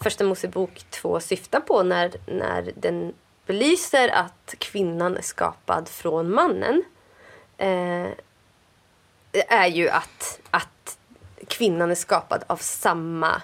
[0.00, 3.14] Första Mosebok 2 syftar på när, när den
[3.46, 6.82] belyser att kvinnan är skapad från mannen
[7.58, 8.08] eh,
[9.32, 10.98] är ju att, att
[11.48, 13.42] kvinnan är skapad av samma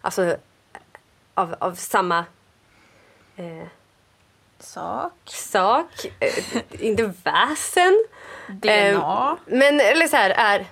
[0.00, 0.36] alltså
[1.34, 2.24] av, av samma
[3.36, 3.66] eh,
[4.58, 5.12] Sak.
[5.24, 8.04] sak, eh, inte väsen.
[8.48, 9.30] DNA.
[9.30, 10.66] Eh, men eller så här är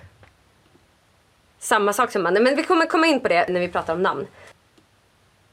[1.59, 2.43] samma sak som mannen.
[2.43, 4.27] Men vi kommer komma in på det när vi pratar om namn.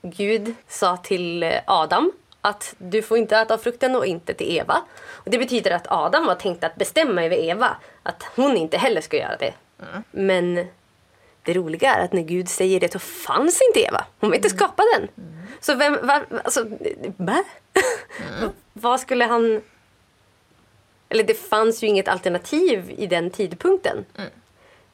[0.03, 4.57] Gud sa till eh, Adam att du får inte äta av frukten och inte till
[4.57, 4.83] Eva.
[5.09, 7.77] Och det betyder att Adam var tänkt att bestämma över Eva.
[8.03, 9.55] Att hon inte heller ska göra det.
[10.11, 10.67] Men
[11.43, 14.05] det roliga är att när Gud säger det så fanns inte Eva.
[14.21, 15.09] Hon var inte skapad än.
[15.61, 16.65] Så vem, var, alltså,
[17.17, 17.45] bä?
[18.73, 19.63] Vad skulle han...
[21.09, 24.05] Eller det fanns ju inget alternativ i den tidpunkten.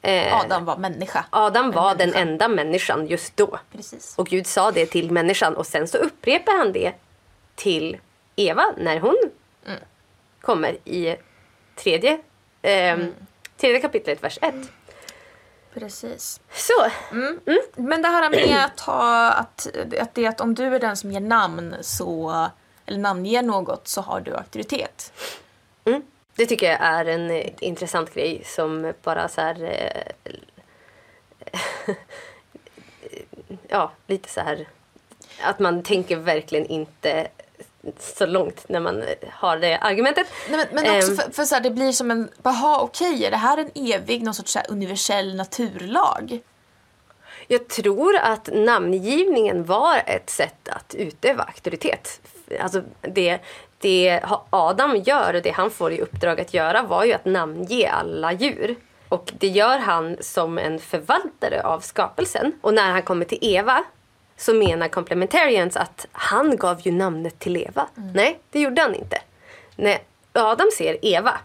[0.02, 1.24] Eh, Adam var människa.
[1.30, 2.30] Adam var En den människa.
[2.30, 3.58] enda människan just då.
[3.72, 4.14] Precis.
[4.18, 6.92] Och Gud sa det till människan och sen så upprepar han det
[7.56, 7.96] till
[8.36, 9.16] Eva när hon
[10.40, 11.16] kommer i
[11.74, 12.18] tredje,
[12.62, 13.14] ehm,
[13.56, 14.54] tredje kapitlet, vers 1.
[15.74, 16.40] Precis.
[16.52, 16.90] Så,
[17.74, 19.66] Men det här med att ha att,
[20.00, 22.46] att det att om du är den som ger namn så
[22.86, 25.12] eller namnger något så har du auktoritet.
[26.34, 29.62] det tycker jag är en eh, intressant grej som bara så här...
[29.62, 30.34] Eh,
[33.68, 34.68] ja, lite så här...
[35.42, 37.28] Att man tänker verkligen inte
[37.98, 40.26] så långt när man har det argumentet.
[40.50, 41.16] Nej, men, men också Ehm.
[41.16, 44.22] för, för så här, det blir som en, jaha okej, är det här en evig,
[44.22, 46.40] någon sorts så universell naturlag?
[47.48, 52.20] Jag tror att namngivningen var ett sätt att utöva auktoritet.
[52.60, 53.38] Alltså det,
[53.78, 54.20] det
[54.50, 58.32] Adam gör och det han får i uppdrag att göra var ju att namnge alla
[58.32, 58.76] djur.
[59.08, 62.52] Och det gör han som en förvaltare av skapelsen.
[62.60, 63.84] Och när han kommer till Eva
[64.36, 67.88] så menar complementarians att han gav ju namnet till Eva.
[67.94, 69.18] Nej, det gjorde han inte.
[69.76, 69.98] När
[70.32, 71.40] Adam ser Eva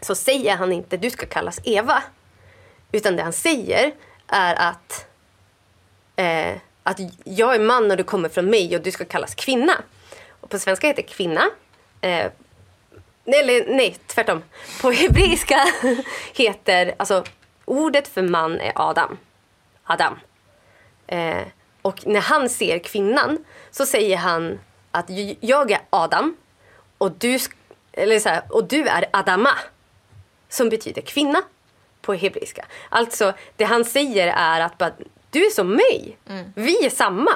[0.00, 2.02] så säger han inte du ska kallas Eva.
[2.92, 3.92] Utan det han säger
[4.26, 5.06] är att,
[6.16, 9.72] eh, att jag är man och du kommer från mig och du ska kallas kvinna.
[10.40, 11.50] Och på svenska heter kvinna.
[12.00, 12.30] Eh,
[13.24, 14.42] nej, eller, nej, tvärtom.
[14.82, 15.64] På hebreiska
[16.34, 17.24] heter, alltså
[17.64, 19.18] ordet för man är Adam.
[19.84, 20.18] Adam.
[21.06, 21.42] Eh,
[21.84, 26.36] och när han ser kvinnan så säger han att "J- jag är Adam
[26.98, 27.38] och du,
[27.92, 29.50] eller så här, och du är Adama
[30.48, 31.42] som betyder kvinna
[32.02, 32.64] på hebreiska.
[32.88, 34.90] Alltså, det han säger är att bara,
[35.30, 36.16] du är som mig.
[36.54, 37.32] Vi är samma.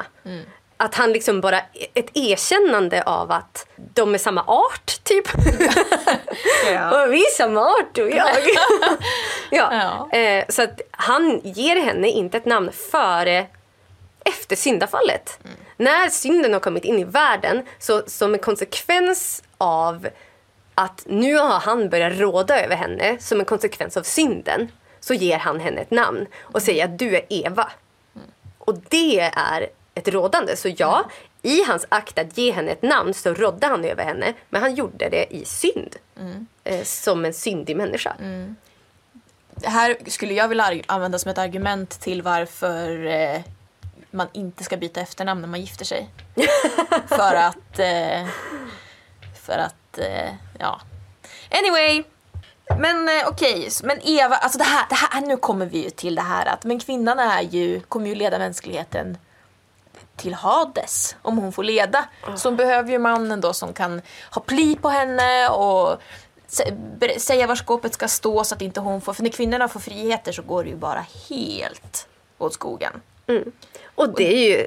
[0.77, 1.61] Att han liksom bara,
[1.95, 5.29] ett erkännande av att de är samma art, typ.
[6.93, 8.29] och vi är samma art, och jag.
[9.51, 9.69] ja.
[10.11, 10.19] Ja.
[10.19, 13.47] Eh, så att han ger henne inte ett namn före
[14.29, 15.39] efter syndafallet.
[15.77, 20.09] När synden har kommit in i världen, så som en konsekvens av
[20.75, 24.69] att nu har han börjat råda över henne som en konsekvens av synden
[25.01, 27.71] så ger han henne ett namn och säger att du är Eva.
[28.59, 30.57] Och det är ett rådande.
[30.57, 31.11] Så ja,
[31.43, 34.75] i hans akt att ge henne ett namn så rådde han över henne men han
[34.75, 35.97] gjorde det i synd.
[36.65, 38.17] Eh, som en syndig människa.
[39.55, 43.41] Det här skulle jag vilja använda som ett argument till varför eh,
[44.11, 46.11] man inte ska byta efternamn när man gifter sig.
[47.09, 47.79] för att...
[47.79, 48.27] Eh,
[49.43, 49.99] för att...
[49.99, 50.81] Eh, ja.
[51.51, 52.03] Anyway.
[52.79, 55.91] Men eh, okej, s- men Eva, alltså det här, det här, nu kommer vi ju
[55.91, 59.19] till det här att men kvinnan är ju, kommer ju leda mänskligheten
[60.17, 62.05] till Hades om hon får leda.
[62.37, 66.01] Så hon behöver ju mannen då som kan ha pli på henne och
[67.19, 70.33] säga var skåpet ska stå så att inte hon får, för när kvinnorna får friheter
[70.33, 73.01] så går det ju bara helt åt skogen.
[73.99, 74.67] Och det är ju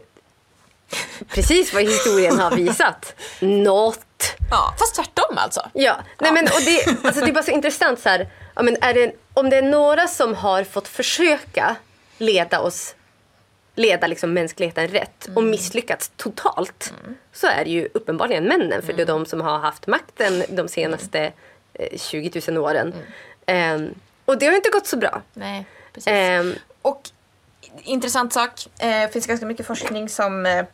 [1.28, 3.16] precis vad historien har visat.
[3.40, 4.36] Något.
[4.50, 5.70] Ja, fast tvärtom alltså.
[5.74, 8.78] Ja, nej men och det, alltså det är bara så intressant så här ja, men
[8.82, 11.76] är det, om det är några som har fått försöka
[12.18, 12.96] leda oss
[13.76, 16.94] leda liksom mänskligheten rätt och misslyckats totalt
[17.34, 20.68] så är det ju uppenbarligen männen för det är de som har haft makten de
[20.68, 21.32] senaste
[21.74, 22.94] eh, 20 000 åren.
[23.46, 23.94] Ehm,
[24.26, 25.22] och det har inte gått så bra.
[25.34, 26.08] Nej, precis.
[26.08, 27.10] Ehm, Och
[27.84, 30.66] intressant sak, eh, det finns ganska mycket forskning som eh,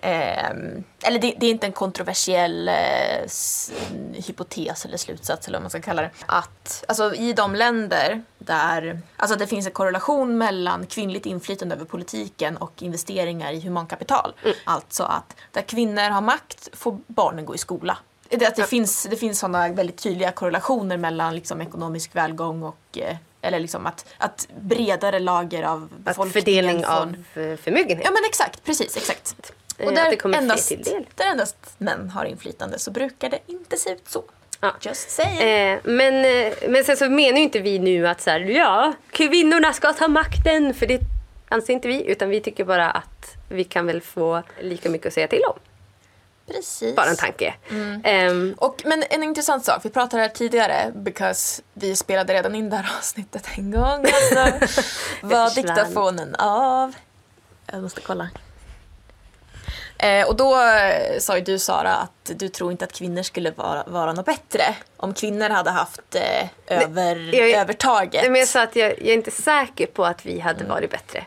[0.00, 3.72] ehm, eller det, det är inte en kontroversiell eh, s,
[4.12, 6.10] hypotes eller slutsats eller vad man ska kalla det.
[6.26, 11.84] Att alltså, i de länder där alltså, det finns en korrelation mellan kvinnligt inflytande över
[11.84, 14.34] politiken och investeringar i humankapital.
[14.64, 17.98] Alltså att där kvinnor har makt får barnen gå i skola.
[18.28, 22.98] Det, att det, finns, det finns sådana väldigt tydliga korrelationer mellan liksom, ekonomisk välgång och
[22.98, 27.08] eh, eller liksom att, att bredare lager av att befolkningen fördelning får- av
[27.50, 28.00] eh, förmögenhet.
[28.04, 29.52] Ja men exakt, precis, exakt.
[29.78, 31.06] Eh, Och att där endast, till del.
[31.14, 34.24] där endast män har inflytande så brukar det inte se ut så.
[34.60, 34.72] Ja.
[34.80, 35.38] Just saying.
[35.40, 38.92] Eh, men, eh, men sen så menar ju inte vi nu att så här, ja,
[39.10, 41.00] kvinnorna ska ta makten, för det
[41.48, 45.12] anser inte vi, utan vi tycker bara att vi kan väl få lika mycket att
[45.12, 45.58] säga till om.
[46.46, 46.96] Precis.
[46.96, 47.54] Bara en tanke.
[47.70, 48.00] Mm.
[48.04, 52.70] Ehm, Och, men en intressant sak, vi pratade här tidigare because vi spelade redan in
[52.70, 54.04] det här avsnittet en gång.
[54.06, 54.68] Alltså,
[55.22, 56.94] var diktafonen av?
[57.72, 58.28] Jag måste kolla.
[59.98, 63.50] Eh, och då eh, sa ju du Sara att du tror inte att kvinnor skulle
[63.50, 64.62] vara, vara något bättre
[64.96, 68.22] om kvinnor hade haft eh, över, jag är- övertaget.
[68.30, 71.24] men jag sa att jag, jag är inte säker på att vi hade varit bättre.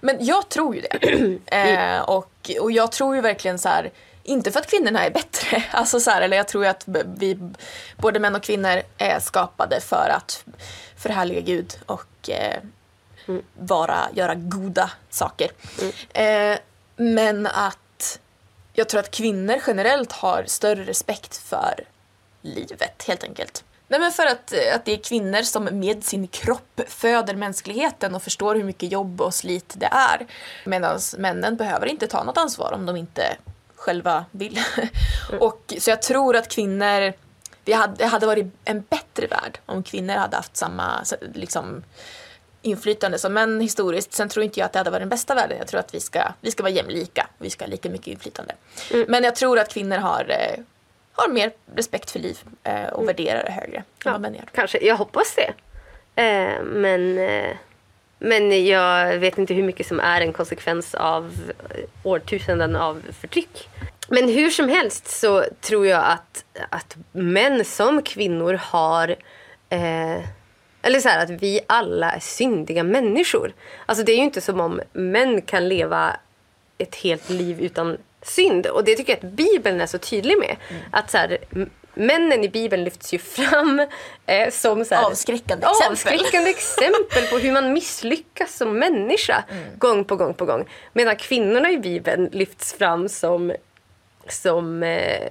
[0.00, 1.38] Men jag tror ju det.
[1.56, 3.90] eh, och, och jag tror ju verkligen så här,
[4.28, 6.84] inte för att kvinnorna är bättre, alltså så här, eller jag tror att
[7.16, 7.38] vi,
[7.96, 10.44] både män och kvinnor är skapade för att
[10.96, 12.62] förhärliga Gud och eh,
[13.58, 15.50] vara, göra goda saker.
[16.08, 16.58] Eh,
[16.96, 18.18] men att
[18.72, 21.84] jag tror att kvinnor generellt har större respekt för
[22.42, 23.64] livet helt enkelt.
[23.88, 28.14] Nej men för att, eh, att det är kvinnor som med sin kropp föder mänskligheten
[28.14, 30.26] och förstår hur mycket jobb och slit det är.
[30.64, 33.36] Medan männen behöver inte ta något ansvar om de inte
[33.78, 34.58] själva vill.
[35.40, 37.12] och, så jag tror att kvinnor,
[37.64, 41.84] vi hade, det hade varit en bättre värld om kvinnor hade haft samma liksom,
[42.62, 44.12] inflytande som män historiskt.
[44.12, 45.58] Sen tror inte jag att det hade varit den bästa världen.
[45.58, 47.28] Jag tror att vi ska, vi ska vara jämlika.
[47.38, 48.54] Vi ska ha lika mycket inflytande.
[49.08, 50.64] Men jag tror att kvinnor har, eh,
[51.12, 54.48] har mer respekt för liv eh, och värderar det högre än vad män gör.
[54.54, 55.52] Kanske, jag hoppas det.
[56.22, 57.56] Eh, men, eh,
[58.18, 61.52] men jag vet inte hur mycket som är en konsekvens av
[62.02, 63.68] årtusenden av förtryck.
[64.08, 69.16] Men hur som helst så tror jag att, att män som kvinnor har
[69.68, 70.24] eh,
[70.82, 73.52] eller så här, att vi alla är syndiga människor.
[73.86, 76.16] Alltså det är ju inte som om män kan leva
[76.78, 78.66] ett helt liv utan synd.
[78.66, 80.56] Och det tycker jag att Bibeln är så tydlig med.
[80.90, 81.38] Att så här,
[81.98, 83.86] männen i Bibeln lyfts ju fram
[84.26, 85.92] eh, som så här, Avskräckande exempel.
[85.92, 89.44] avskräckande exempel på hur man misslyckas som människa
[89.78, 90.64] gång på gång på gång.
[90.92, 93.52] Medan kvinnorna i Bibeln lyfts fram som,
[94.28, 95.28] som eh,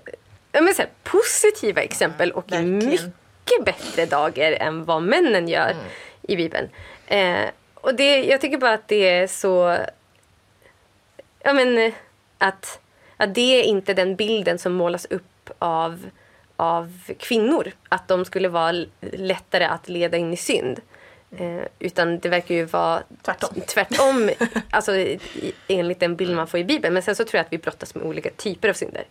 [0.51, 2.77] men så här, positiva exempel och verkligen.
[2.77, 5.75] mycket bättre dagar än vad männen gör
[6.21, 6.69] i Bibeln.
[7.07, 9.77] Eh, och det, jag tycker bara att det är så...
[11.39, 11.93] Ja, men, eh,
[12.37, 12.79] att,
[13.17, 16.09] att det är inte den bilden som målas upp av,
[16.57, 17.71] av kvinnor.
[17.89, 20.81] Att de skulle vara lättare att leda in i synd.
[21.37, 23.61] Eh, utan det verkar ju vara Tvärtom.
[23.67, 24.29] tvärtom
[24.69, 25.19] alltså, i,
[25.67, 26.93] enligt den bild man får i Bibeln.
[26.93, 29.05] Men sen så tror jag att vi brottas med olika typer av synder.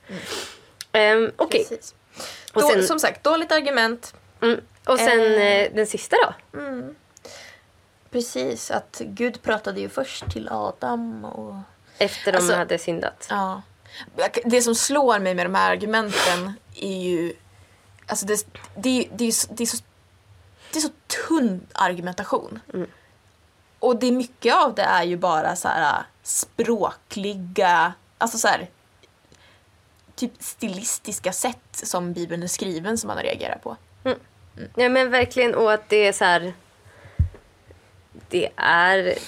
[0.93, 1.67] Ehm, Okej.
[2.53, 4.15] Och Då, Som sagt, dåligt argument.
[4.43, 4.61] mm.
[4.87, 5.43] och sen Eh.
[5.43, 6.59] eh, den sista då?
[8.11, 11.55] Precis, att Gud pratade ju först till Adam och
[11.99, 13.27] Efter de Alltså- hade syndat.
[13.31, 13.63] Ja.
[14.45, 17.33] Det som slår mig med de här argumenten är ju...
[18.07, 19.77] Alltså det, det, det, är, så- det, är, så,
[20.73, 20.91] det är så
[21.29, 22.61] tunn argumentation.
[23.79, 28.71] Och det mycket av det är ju bara så här språkliga, alltså så här
[30.15, 33.77] typ stilistiska sätt som Bibeln är skriven som man reagerar på.
[34.75, 36.55] Ja men verkligen och att det är så här.
[38.29, 39.19] Det är.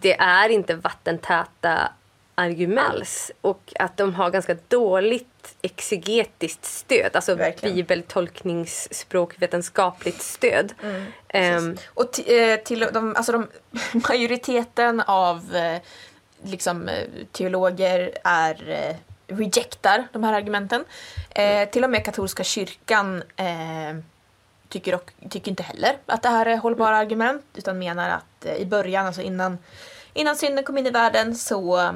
[0.00, 1.92] Det är inte vattentäta
[2.38, 3.30] argument alls.
[3.40, 7.10] Och att de har ganska dåligt exegetiskt stöd.
[7.16, 7.76] Alltså Verkligen.
[7.76, 10.74] bibeltolkningsspråkvetenskapligt stöd.
[11.28, 13.46] Ehm, Och t- eh, till de, alltså de,
[14.08, 15.78] majoriteten av eh,
[16.42, 18.96] liksom, eh, teologer är
[19.28, 20.84] rejectar de här argumenten.
[21.30, 23.96] Eh, till och med katolska kyrkan eh,
[24.68, 28.54] tycker, och, tycker inte heller att det här är hållbara argument utan menar att eh,
[28.56, 29.58] i början, alltså innan,
[30.14, 31.94] innan synden kom in i världen så,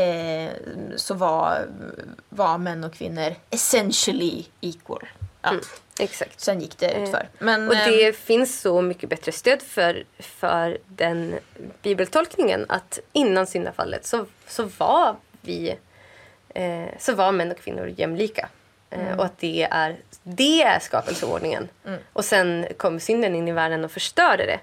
[0.00, 0.52] eh,
[0.96, 1.66] så var,
[2.28, 5.08] var män och kvinnor essentially equal.
[5.42, 5.52] Ja.
[5.98, 6.40] Exakt.
[6.40, 7.28] Sen gick det utför.
[7.38, 11.38] Men, Och det ehm, finns så mycket bättre stöd för, för den
[11.82, 15.76] bibeltolkningen att innan syndafallet så, så var vi
[16.54, 18.48] eh, så var män och kvinnor jämlika.
[18.90, 21.68] Eh, Och att det är, det är skapelseordningen.
[22.12, 24.60] Och sen kom synden in i världen och förstörde det.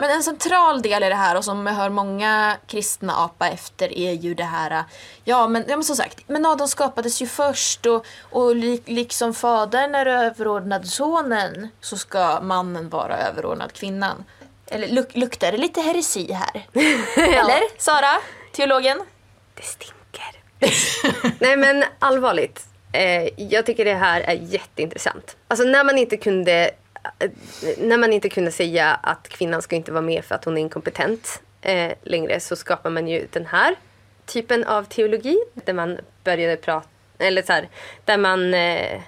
[0.00, 3.98] Men en central del i det här och som jag hör många kristna apa efter
[3.98, 4.84] är ju det här,
[5.24, 9.34] ja men, ja, men som sagt, men Adam skapades ju först och, och lik, liksom
[9.34, 14.24] fadern är överordnad sonen så ska mannen vara överordnad kvinnan.
[14.66, 16.66] Eller luk, luktar det lite heresi här?
[17.16, 18.20] Eller Sara,
[18.52, 19.00] teologen?
[19.54, 20.42] Det stinker.
[21.38, 22.66] Nej men allvarligt.
[22.92, 25.36] Eh, jag tycker det här är jätteintressant.
[25.48, 26.70] Alltså när man inte kunde
[27.78, 30.60] när man inte kunde säga att kvinnan ska inte vara med för att hon är
[30.60, 33.74] inkompetent eh, längre så skapar man ju den här
[34.26, 36.88] typen av teologi där man började prata,
[37.18, 37.68] eller så här,
[38.04, 39.00] där man eh,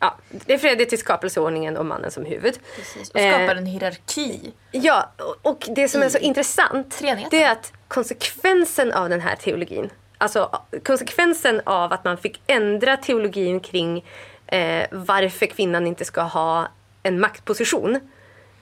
[0.00, 2.58] ja, refererade till skapelseordningen och mannen som huvud.
[2.76, 4.52] Precis, och skapar en hierarki.
[4.70, 9.90] Ja, och- det som är så intressant det är att konsekvensen av den här teologin,
[10.18, 14.04] alltså konsekvensen av att man fick ändra teologin kring
[14.46, 16.68] eh, varför kvinnan inte ska ha
[17.02, 18.00] en maktposition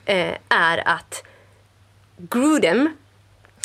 [0.05, 1.23] eh, är att
[2.17, 2.97] Grudem,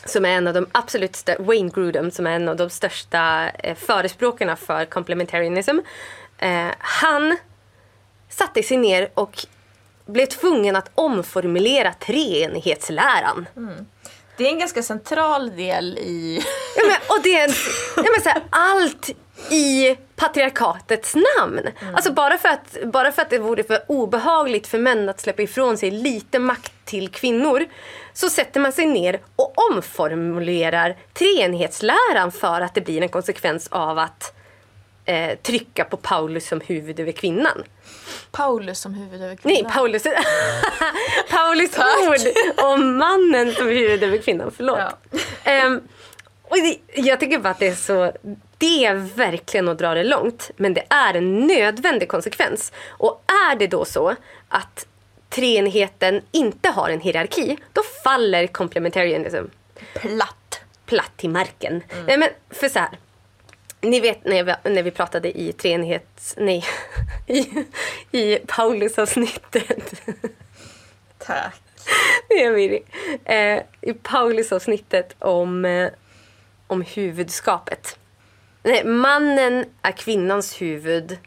[0.05, 3.51] som är en av de absolut största, Wayne Grudem, som är en av de största
[3.51, 5.79] eh, förespråkarna för complementarianism,
[6.39, 7.37] eh, han
[8.29, 9.47] satte sig ner och
[10.07, 13.47] blev tvungen att omformulera treenighetsläran.
[14.37, 16.43] Det är en ganska central del i...
[16.77, 17.55] Ja, men, och det är en,
[17.97, 19.11] ja, men, så här, allt
[19.51, 21.61] i patriarkatets namn.
[21.95, 25.43] Alltså bara för, att, bara för att det vore för obehagligt för män att släppa
[25.43, 27.65] ifrån sig lite makt till kvinnor
[28.13, 33.99] så sätter man sig ner och omformulerar treenighetsläran för att det blir en konsekvens av
[33.99, 34.35] att
[35.05, 37.63] eh, trycka på Paulus som huvud över kvinnan.
[38.31, 39.63] Paulus som huvud över kvinnan.
[39.63, 40.03] Nej, Paulus,
[41.31, 42.33] Paulus ord
[42.65, 44.51] om mannen som huvud över kvinnan.
[44.57, 44.79] Förlåt.
[44.79, 45.19] Ja.
[45.45, 45.81] Ehm,
[46.43, 48.13] och det, jag tycker bara att det är så...
[48.59, 52.73] Det är verkligen att dra det långt, men det är en nödvändig konsekvens.
[52.89, 54.15] Och är det då så
[54.49, 54.87] att
[55.29, 59.45] treenigheten inte har en hierarki, då faller complementarianism
[59.95, 60.61] Platt.
[60.87, 61.83] platt till marken.
[62.07, 62.99] Nej, men för så här.
[63.81, 66.35] Ni vet när vi, när vi pratade i treenighets...
[66.39, 66.65] Nej.
[67.27, 67.65] I,
[68.11, 70.03] i Paulus-avsnittet.
[71.19, 71.55] Tack.
[72.29, 72.83] Det är Miri.
[73.25, 75.91] Eh, I Paulus-avsnittet om, eh,
[76.67, 77.99] om huvudskapet.
[78.67, 81.19] Nej, mannen är kvinnans huvud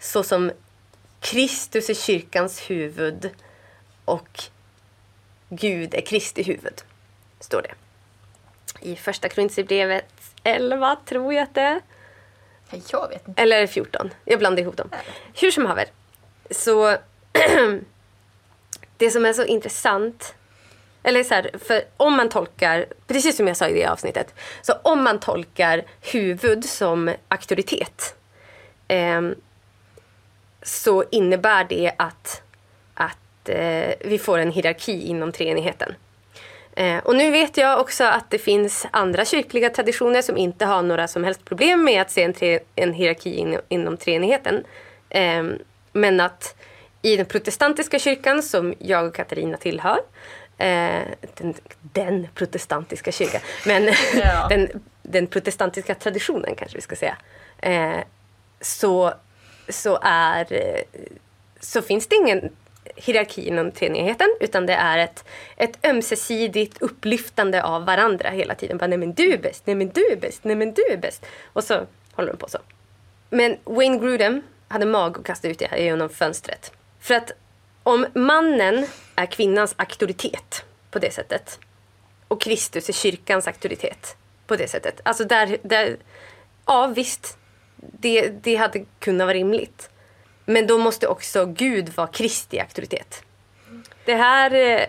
[0.00, 0.52] så som
[1.20, 3.30] Kristus är kyrkans huvud
[4.04, 4.42] och
[5.48, 6.82] Gud är Kristi huvud.
[7.40, 7.74] Står det.
[8.80, 10.04] I första Korinthierbrevet
[10.42, 11.80] 11 tror jag att det är.
[12.90, 13.42] Jag vet inte.
[13.42, 14.10] Eller 14.
[14.24, 14.90] Jag blandar ihop dem.
[15.34, 15.86] Hur som haver.
[16.50, 16.90] Så
[18.96, 20.34] det som är så intressant.
[21.06, 24.34] Eller så här, för om man tolkar, precis som jag sa i det avsnittet.
[24.62, 28.16] Så om man tolkar huvud som auktoritet.
[28.88, 29.20] eh,
[30.62, 32.42] så innebär det att,
[32.94, 35.94] att eh, vi får en hierarki inom treenigheten.
[36.72, 40.82] Eh, och nu vet jag också att det finns andra kyrkliga traditioner som inte har
[40.82, 44.64] några som helst problem med att se en, tre, en hierarki in, inom treenigheten.
[45.08, 45.44] Eh,
[45.92, 46.54] men att
[47.02, 49.98] i den protestantiska kyrkan som jag och Katarina tillhör,
[51.34, 54.46] den, den protestantiska kyrkan, men Ja.
[54.50, 54.68] den,
[55.02, 57.16] den protestantiska traditionen kanske vi ska säga,
[57.58, 58.00] eh,
[58.60, 59.14] så,
[59.68, 60.80] så, är, eh,
[61.60, 62.50] så finns det ingen
[62.96, 65.24] hierarki inom treenigheten utan det är ett,
[65.56, 68.78] ett ömsesidigt upplyftande av varandra hela tiden.
[68.78, 70.96] Bara, nej men du är bäst, nej men du är bäst, nej men du är
[70.96, 71.26] bäst.
[71.52, 72.58] Och så håller de på så.
[73.30, 76.72] Men Wayne Grudem hade mag att kasta ut det här genom fönstret.
[77.00, 77.32] För att
[77.86, 81.58] om mannen är kvinnans auktoritet på det sättet
[82.28, 84.16] och Kristus är kyrkans auktoritet
[84.46, 85.00] på det sättet.
[85.04, 85.96] Alltså där, där
[86.66, 87.38] ja visst,
[87.76, 89.90] det, det hade kunnat vara rimligt.
[90.44, 93.22] Men då måste också Gud vara Kristi auktoritet.
[94.04, 94.86] Det här, eh,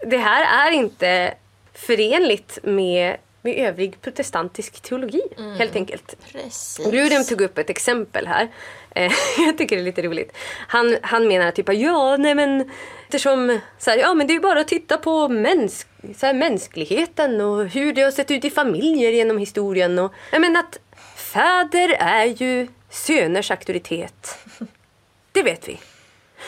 [0.00, 1.34] det här är inte
[1.72, 3.16] förenligt med,
[3.46, 5.22] med övrig protestantisk teologi,
[5.58, 6.16] helt enkelt.
[6.32, 6.86] Precis.
[6.90, 8.48] Grudem tog upp ett exempel här.
[8.90, 10.36] Eh, jag tycker det är lite roligt.
[10.68, 12.70] Han, han menar typ att ja, nej men
[13.04, 15.86] eftersom så här, ja men det är bara att titta på mäns,
[16.16, 19.98] så här, mänskligheten och hur det har sett ut i familjer genom historien.
[19.98, 20.78] Och, jag menar att
[21.16, 24.38] fäder är ju söners auktoritet.
[25.32, 25.80] Det vet vi.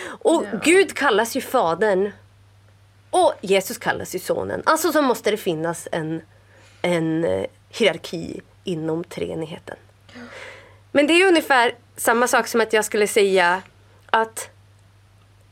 [0.04, 2.10] Och Gud kallas ju fadern.
[3.10, 4.62] Och Jesus kallas ju sonen.
[4.66, 6.22] Alltså så måste det finnas en,
[6.82, 9.76] en eh, hierarki inom treenigheten.
[10.92, 13.62] Men det är ungefär samma sak som att jag skulle säga
[14.06, 14.48] att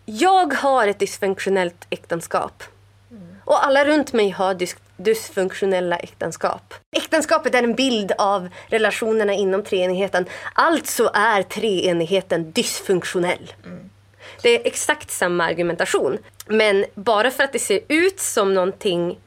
[0.05, 2.63] jag har ett dysfunktionellt äktenskap.
[3.45, 6.75] Och alla runt mig har dys- dysfunktionella äktenskap.
[6.97, 10.27] Äktenskapet är en bild av relationerna inom treenigheten.
[10.53, 13.53] Alltså är treenigheten dysfunktionell.
[14.43, 16.19] Det är exakt samma argumentation.
[16.47, 19.19] Men bara för att det ser ut som någonting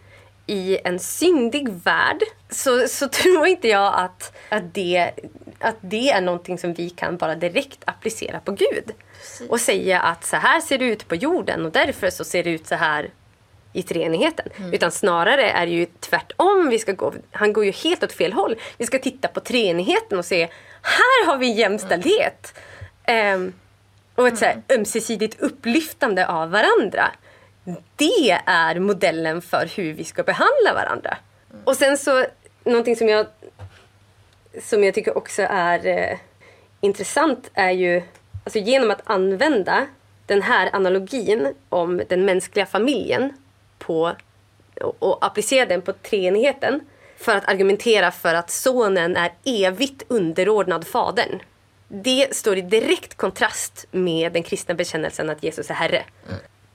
[0.49, 5.11] i en syndig värld så, så tror inte jag att, att, det,
[5.59, 8.91] att det är någonting som vi kan bara direkt applicera på Gud.
[9.49, 12.49] Och säga att så här ser det ut på jorden och därför så ser det
[12.49, 13.09] ut så här
[13.73, 14.49] i treenigheten.
[14.73, 16.69] Utan snarare är det ju tvärtom.
[16.69, 18.55] Vi ska gå, han går ju helt åt fel håll.
[18.77, 20.49] Vi ska titta på treenigheten och se
[20.81, 22.59] här har vi jämställdhet.
[23.03, 23.53] Ehm,
[24.15, 27.11] och ett så här ömsesidigt upplyftande av varandra.
[27.95, 31.17] Det är modellen för hur vi ska behandla varandra.
[31.63, 32.25] Och sen så,
[32.63, 33.27] någonting som jag,
[34.61, 36.17] som jag tycker också är eh,
[36.81, 38.01] intressant är ju,
[38.43, 39.87] alltså genom att använda
[40.25, 43.33] den här analogin om den mänskliga familjen
[43.77, 44.15] på,
[44.81, 46.81] och, och applicera den på treenigheten
[47.17, 51.39] för att argumentera för att sonen är evigt underordnad fadern.
[51.87, 56.03] Det står i direkt kontrast med den kristna bekännelsen att Jesus är Herre.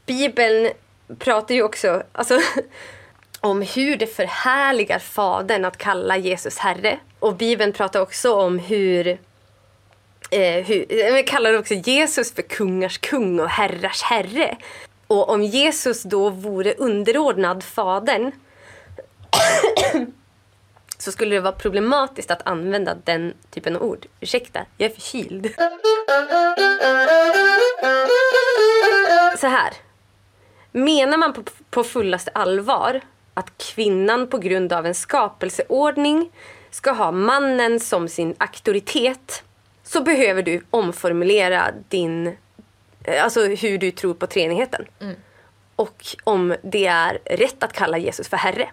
[0.07, 0.73] Bibeln
[1.19, 2.41] pratar ju också alltså,
[3.41, 6.99] om hur det förhärligar Fadern att kalla Jesus Herre.
[7.19, 9.19] Och Bibeln pratar också om hur
[10.31, 14.57] eh, hur, eh, vi kallar också Jesus för kungars kung och herrars herre.
[15.07, 18.33] Och om Jesus då vore underordnad Fadern
[20.99, 24.07] så skulle det vara problematiskt att använda den typen av ord.
[24.21, 25.55] Ursäkta, jag är förkyld.
[29.39, 29.73] Så här.
[30.77, 33.01] Menar man på, på fullaste allvar
[33.35, 36.31] att kvinnan på grund av en skapelseordning
[36.71, 39.43] ska ha mannen som sin auktoritet
[39.83, 42.27] så behöver du omformulera din,
[43.05, 44.85] eh, alltså hur du tror på treenigheten.
[45.77, 48.71] Och om det är rätt att kalla Jesus för Herre.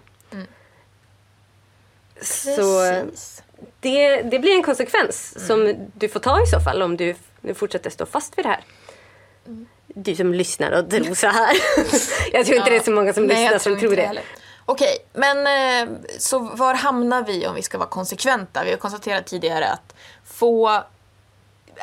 [2.22, 3.44] Så Precis.
[3.80, 7.54] det, det blir en konsekvens som du får ta i så fall om du, du
[7.54, 8.64] fortsätter stå fast vid det här.
[9.96, 11.56] Du som lyssnar och tror så här.
[12.34, 14.02] jag tror inte det är så många som Nej, lyssnar jag som tror det.
[14.02, 14.24] heller.
[14.66, 18.64] Okej, men eh, så var hamnar vi om vi ska vara konsekventa?
[18.64, 20.84] Vi har konstaterat tidigare att få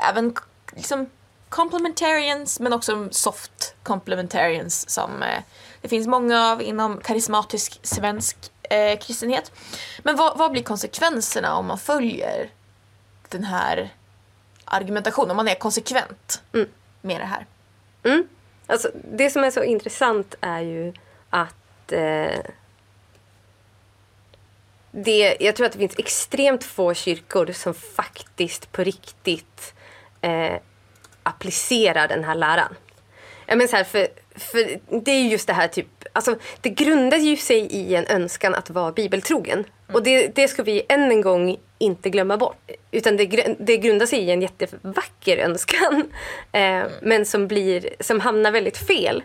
[0.08, 0.34] även
[0.74, 1.10] liksom
[1.48, 5.42] complementarians men också soft complementarians som eh,
[5.80, 9.52] det finns många av inom karismatisk svensk eh, kristenhet.
[10.02, 12.50] Men vad, vad blir konsekvenserna om man följer
[13.28, 13.94] den här
[14.64, 16.42] argumentationen, om man är konsekvent
[17.00, 17.46] med det här?
[18.02, 18.28] Mm.
[18.66, 20.92] Alltså, det som är så intressant är ju
[21.30, 22.40] att eh,
[24.90, 29.74] det, jag tror att det finns extremt få kyrkor som faktiskt på riktigt
[30.20, 30.54] eh,
[31.22, 32.74] applicerar den här läran.
[33.46, 36.70] Jag menar så här, för, för det är ju just det här typ, alltså det
[36.70, 39.64] grundar ju sig i en önskan att vara bibeltrogen.
[39.92, 42.70] Och det, det ska vi än en gång inte glömma bort.
[42.90, 46.04] Utan det, det grundar sig i en jättevacker önskan.
[46.52, 49.22] Eh, men som, blir, som hamnar väldigt fel.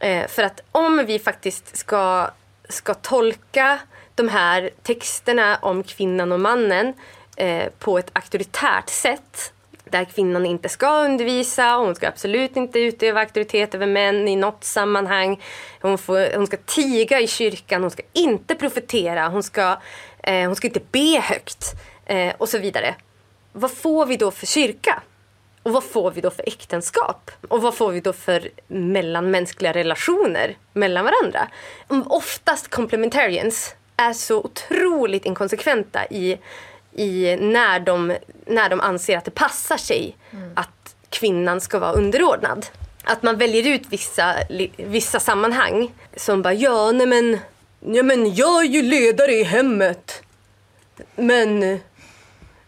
[0.00, 2.30] Eh, för att om vi faktiskt ska,
[2.68, 3.78] ska tolka
[4.14, 6.94] de här texterna om kvinnan och mannen
[7.36, 9.52] eh, på ett auktoritärt sätt
[9.90, 14.36] där kvinnan inte ska undervisa och hon ska absolut inte utöva auktoritet över män i
[14.36, 15.42] något sammanhang.
[15.80, 19.76] Hon, får, hon ska tiga i kyrkan, hon ska inte profetera, hon ska,
[20.22, 21.74] eh, hon ska inte be högt
[22.06, 22.94] eh, och så vidare.
[23.52, 25.02] Vad får vi då för kyrka?
[25.62, 27.30] Och vad får vi då för äktenskap?
[27.48, 31.48] Och vad får vi då för mellanmänskliga relationer mellan varandra?
[32.06, 36.38] Oftast complementarians är så otroligt inkonsekventa i,
[36.92, 38.16] i när, de,
[38.46, 40.16] när de anser att det passar sig
[40.54, 42.66] att kvinnan ska vara underordnad.
[43.04, 44.34] Att man väljer ut vissa,
[44.76, 47.38] vissa sammanhang som bara ja, nej men,
[47.80, 50.22] ja men jag är ju ledare i hemmet.
[51.16, 51.80] Men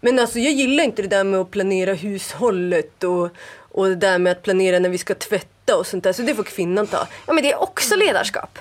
[0.04, 4.18] men alltså jag gillar inte det där med att planera hushållet och, och det där
[4.18, 6.12] med att planera när vi ska tvätta och sånt där.
[6.12, 7.08] Så det får kvinnan ta.
[7.26, 8.58] Ja men det är också ledarskap.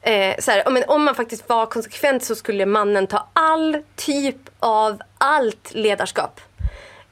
[0.00, 4.36] Eh, så här, men om man faktiskt var konsekvent så skulle mannen ta all typ
[4.58, 6.40] av allt ledarskap.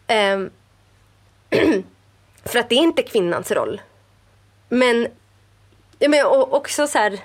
[0.06, 0.50] Ehm,
[2.44, 3.80] för att det är inte kvinnans roll.
[4.68, 5.08] Men,
[5.98, 7.18] ja, men och också så här,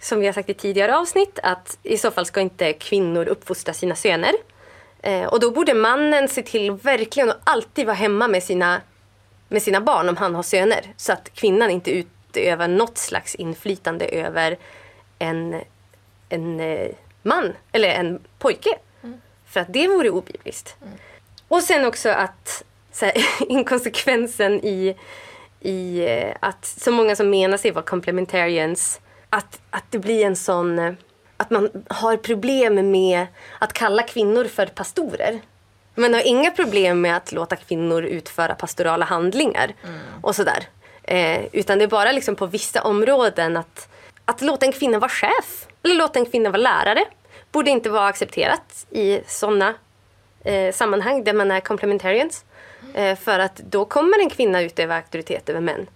[0.00, 3.74] som vi har sagt i tidigare avsnitt, att i så fall ska inte kvinnor uppfostra
[3.74, 4.32] sina söner.
[5.02, 8.80] Eh, och då borde mannen se till verkligen att alltid vara hemma med sina,
[9.48, 10.94] med sina barn om han har söner.
[10.96, 14.58] Så att kvinnan inte utövar något slags inflytande över
[15.18, 15.60] en,
[16.28, 16.90] en eh,
[17.22, 18.78] man eller en pojke.
[19.46, 20.76] För att det vore obibliskt.
[21.48, 22.64] Och sen också att
[23.00, 23.12] här,
[23.48, 24.96] inkonsekvensen i,
[25.60, 30.36] i eh, att så många som menar sig vara complementarians, att, att det blir en
[30.36, 30.78] sån...
[30.78, 30.92] eh,
[31.36, 33.26] Att man har problem med
[33.58, 35.40] att kalla kvinnor för pastorer.
[35.94, 39.72] Man har inga problem med att låta kvinnor utföra pastorala handlingar
[40.22, 40.64] och sådär.
[41.02, 43.88] Eh, utan det är bara liksom på vissa områden att,
[44.24, 47.04] att låta en kvinna vara chef eller låta en kvinna vara lärare
[47.52, 49.74] borde inte vara accepterat i sådana
[50.44, 52.44] eh, sammanhang där man är complementarians.
[52.94, 55.86] Eh, för att då kommer en kvinna utöva auktoritet över män.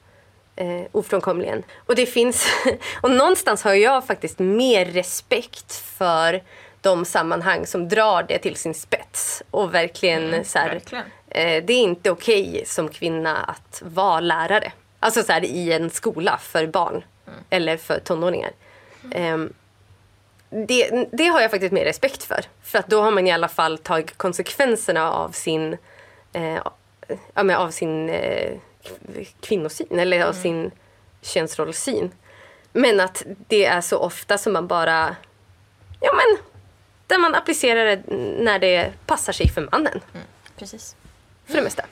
[0.57, 1.63] Eh, ofrånkomligen.
[1.87, 2.47] Och det finns,
[3.01, 6.43] och någonstans har jag faktiskt mer respekt för
[6.81, 9.43] de sammanhang som drar det till sin spets.
[9.51, 11.05] Och verkligen så här, verkligen.
[11.29, 14.73] eh, det är inte okej som kvinna att vara lärare.
[15.01, 17.05] Alltså så här, i en skola för barn.
[17.51, 18.51] Eller för tonåringar.
[19.13, 19.53] Ehm,
[20.51, 22.45] det, det har jag faktiskt mer respekt för.
[22.63, 25.77] För att då har man i alla fall tagit konsekvenserna av sin,
[26.33, 26.59] eh,
[27.35, 28.53] ja, av sin eh,
[29.41, 30.71] kvinnosyn eller av sin
[31.23, 32.11] könsrollsyn.
[32.73, 35.17] Men att det är så ofta som man bara,
[36.01, 36.45] ja men,
[37.07, 38.03] där man applicerar det
[38.39, 40.01] när det passar sig för mannen.
[40.57, 40.97] Precis.
[41.47, 41.85] För det mesta.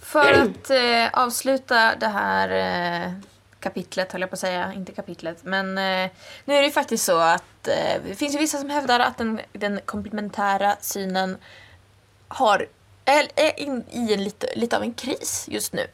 [0.00, 3.12] För att eh, avsluta det här eh,
[3.60, 5.38] kapitlet, höll jag på att säga, inte kapitlet.
[5.42, 6.10] Men eh,
[6.44, 9.18] nu är det ju faktiskt så att eh, det finns ju vissa som hävdar att
[9.18, 11.36] den, den komplementära synen
[12.28, 12.66] har,
[13.04, 15.86] är, är eh, in, i en lite, lite av en kris just nu.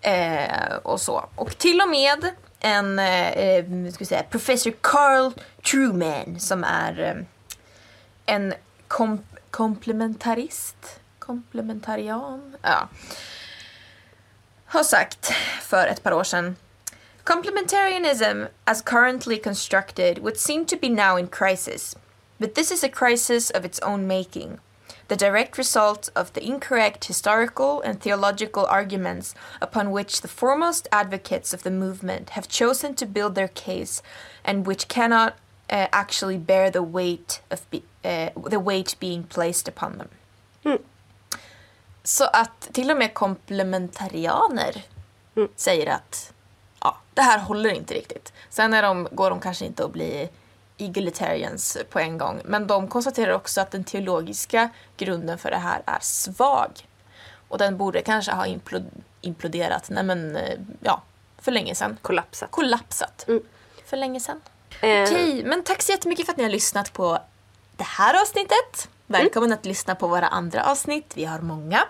[0.00, 1.28] Eh, och så.
[1.34, 2.30] Och till och med
[2.60, 5.32] en, eh, eh ska vi säga, professor Carl
[5.70, 8.54] Truman som är eh, en
[8.88, 12.88] kom, komplementarist, komplementarian, ja
[14.70, 16.56] har sagt för ett par år sedan
[17.24, 21.96] Complementarianism, as currently constructed, would seem to be now in crisis.
[22.38, 24.58] But this is a crisis of its own making,
[25.10, 31.52] the direct result of the incorrect historical and theological arguments upon which the foremost advocates
[31.52, 34.02] of the movement have chosen to build their case,
[34.44, 35.32] and which cannot
[35.68, 37.60] uh, actually bear the weight of
[38.04, 40.08] uh, the weight being placed upon them.
[42.04, 44.82] Så att till och med komplementarianer
[45.56, 46.32] säger att
[46.80, 48.32] ja, det här håller inte riktigt.
[48.50, 50.28] Sen är de, går de kanske inte att bli
[50.80, 52.40] egalitarians på en gång.
[52.44, 56.70] Men de konstaterar också att den teologiska grunden för det här är svag.
[57.48, 61.02] Och den borde kanske ha implo- imploderat, nej men, eh, ja,
[61.38, 61.98] för länge sedan.
[62.02, 62.50] Kollapsat.
[62.50, 63.26] Kollapsat.
[63.86, 64.40] För länge sedan.
[64.80, 67.18] Eh, Okej, men tack så jättemycket för att ni har lyssnat på
[67.76, 68.88] det här avsnittet.
[69.06, 71.84] Välkommen att lyssna på våra andra avsnitt, vi har många.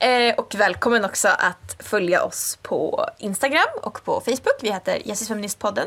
[0.00, 4.58] Eh, och välkommen också att följa oss på Instagram och på Facebook.
[4.60, 5.86] Vi heter Jesusfeministpodden.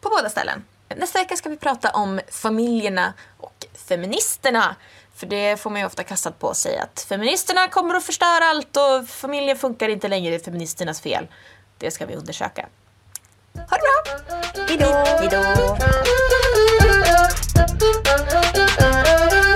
[0.00, 0.64] På båda ställen.
[0.94, 4.76] Nästa vecka ska vi prata om familjerna och feministerna.
[5.14, 8.76] För det får man ju ofta kastat på sig att feministerna kommer att förstöra allt
[8.76, 11.26] och familjen funkar inte längre, det är feministernas fel.
[11.78, 12.66] Det ska vi undersöka.
[13.54, 14.04] Ha det bra!
[14.68, 14.86] Hejdå!
[15.20, 15.42] Hejdå!
[18.80, 19.55] Hejdå!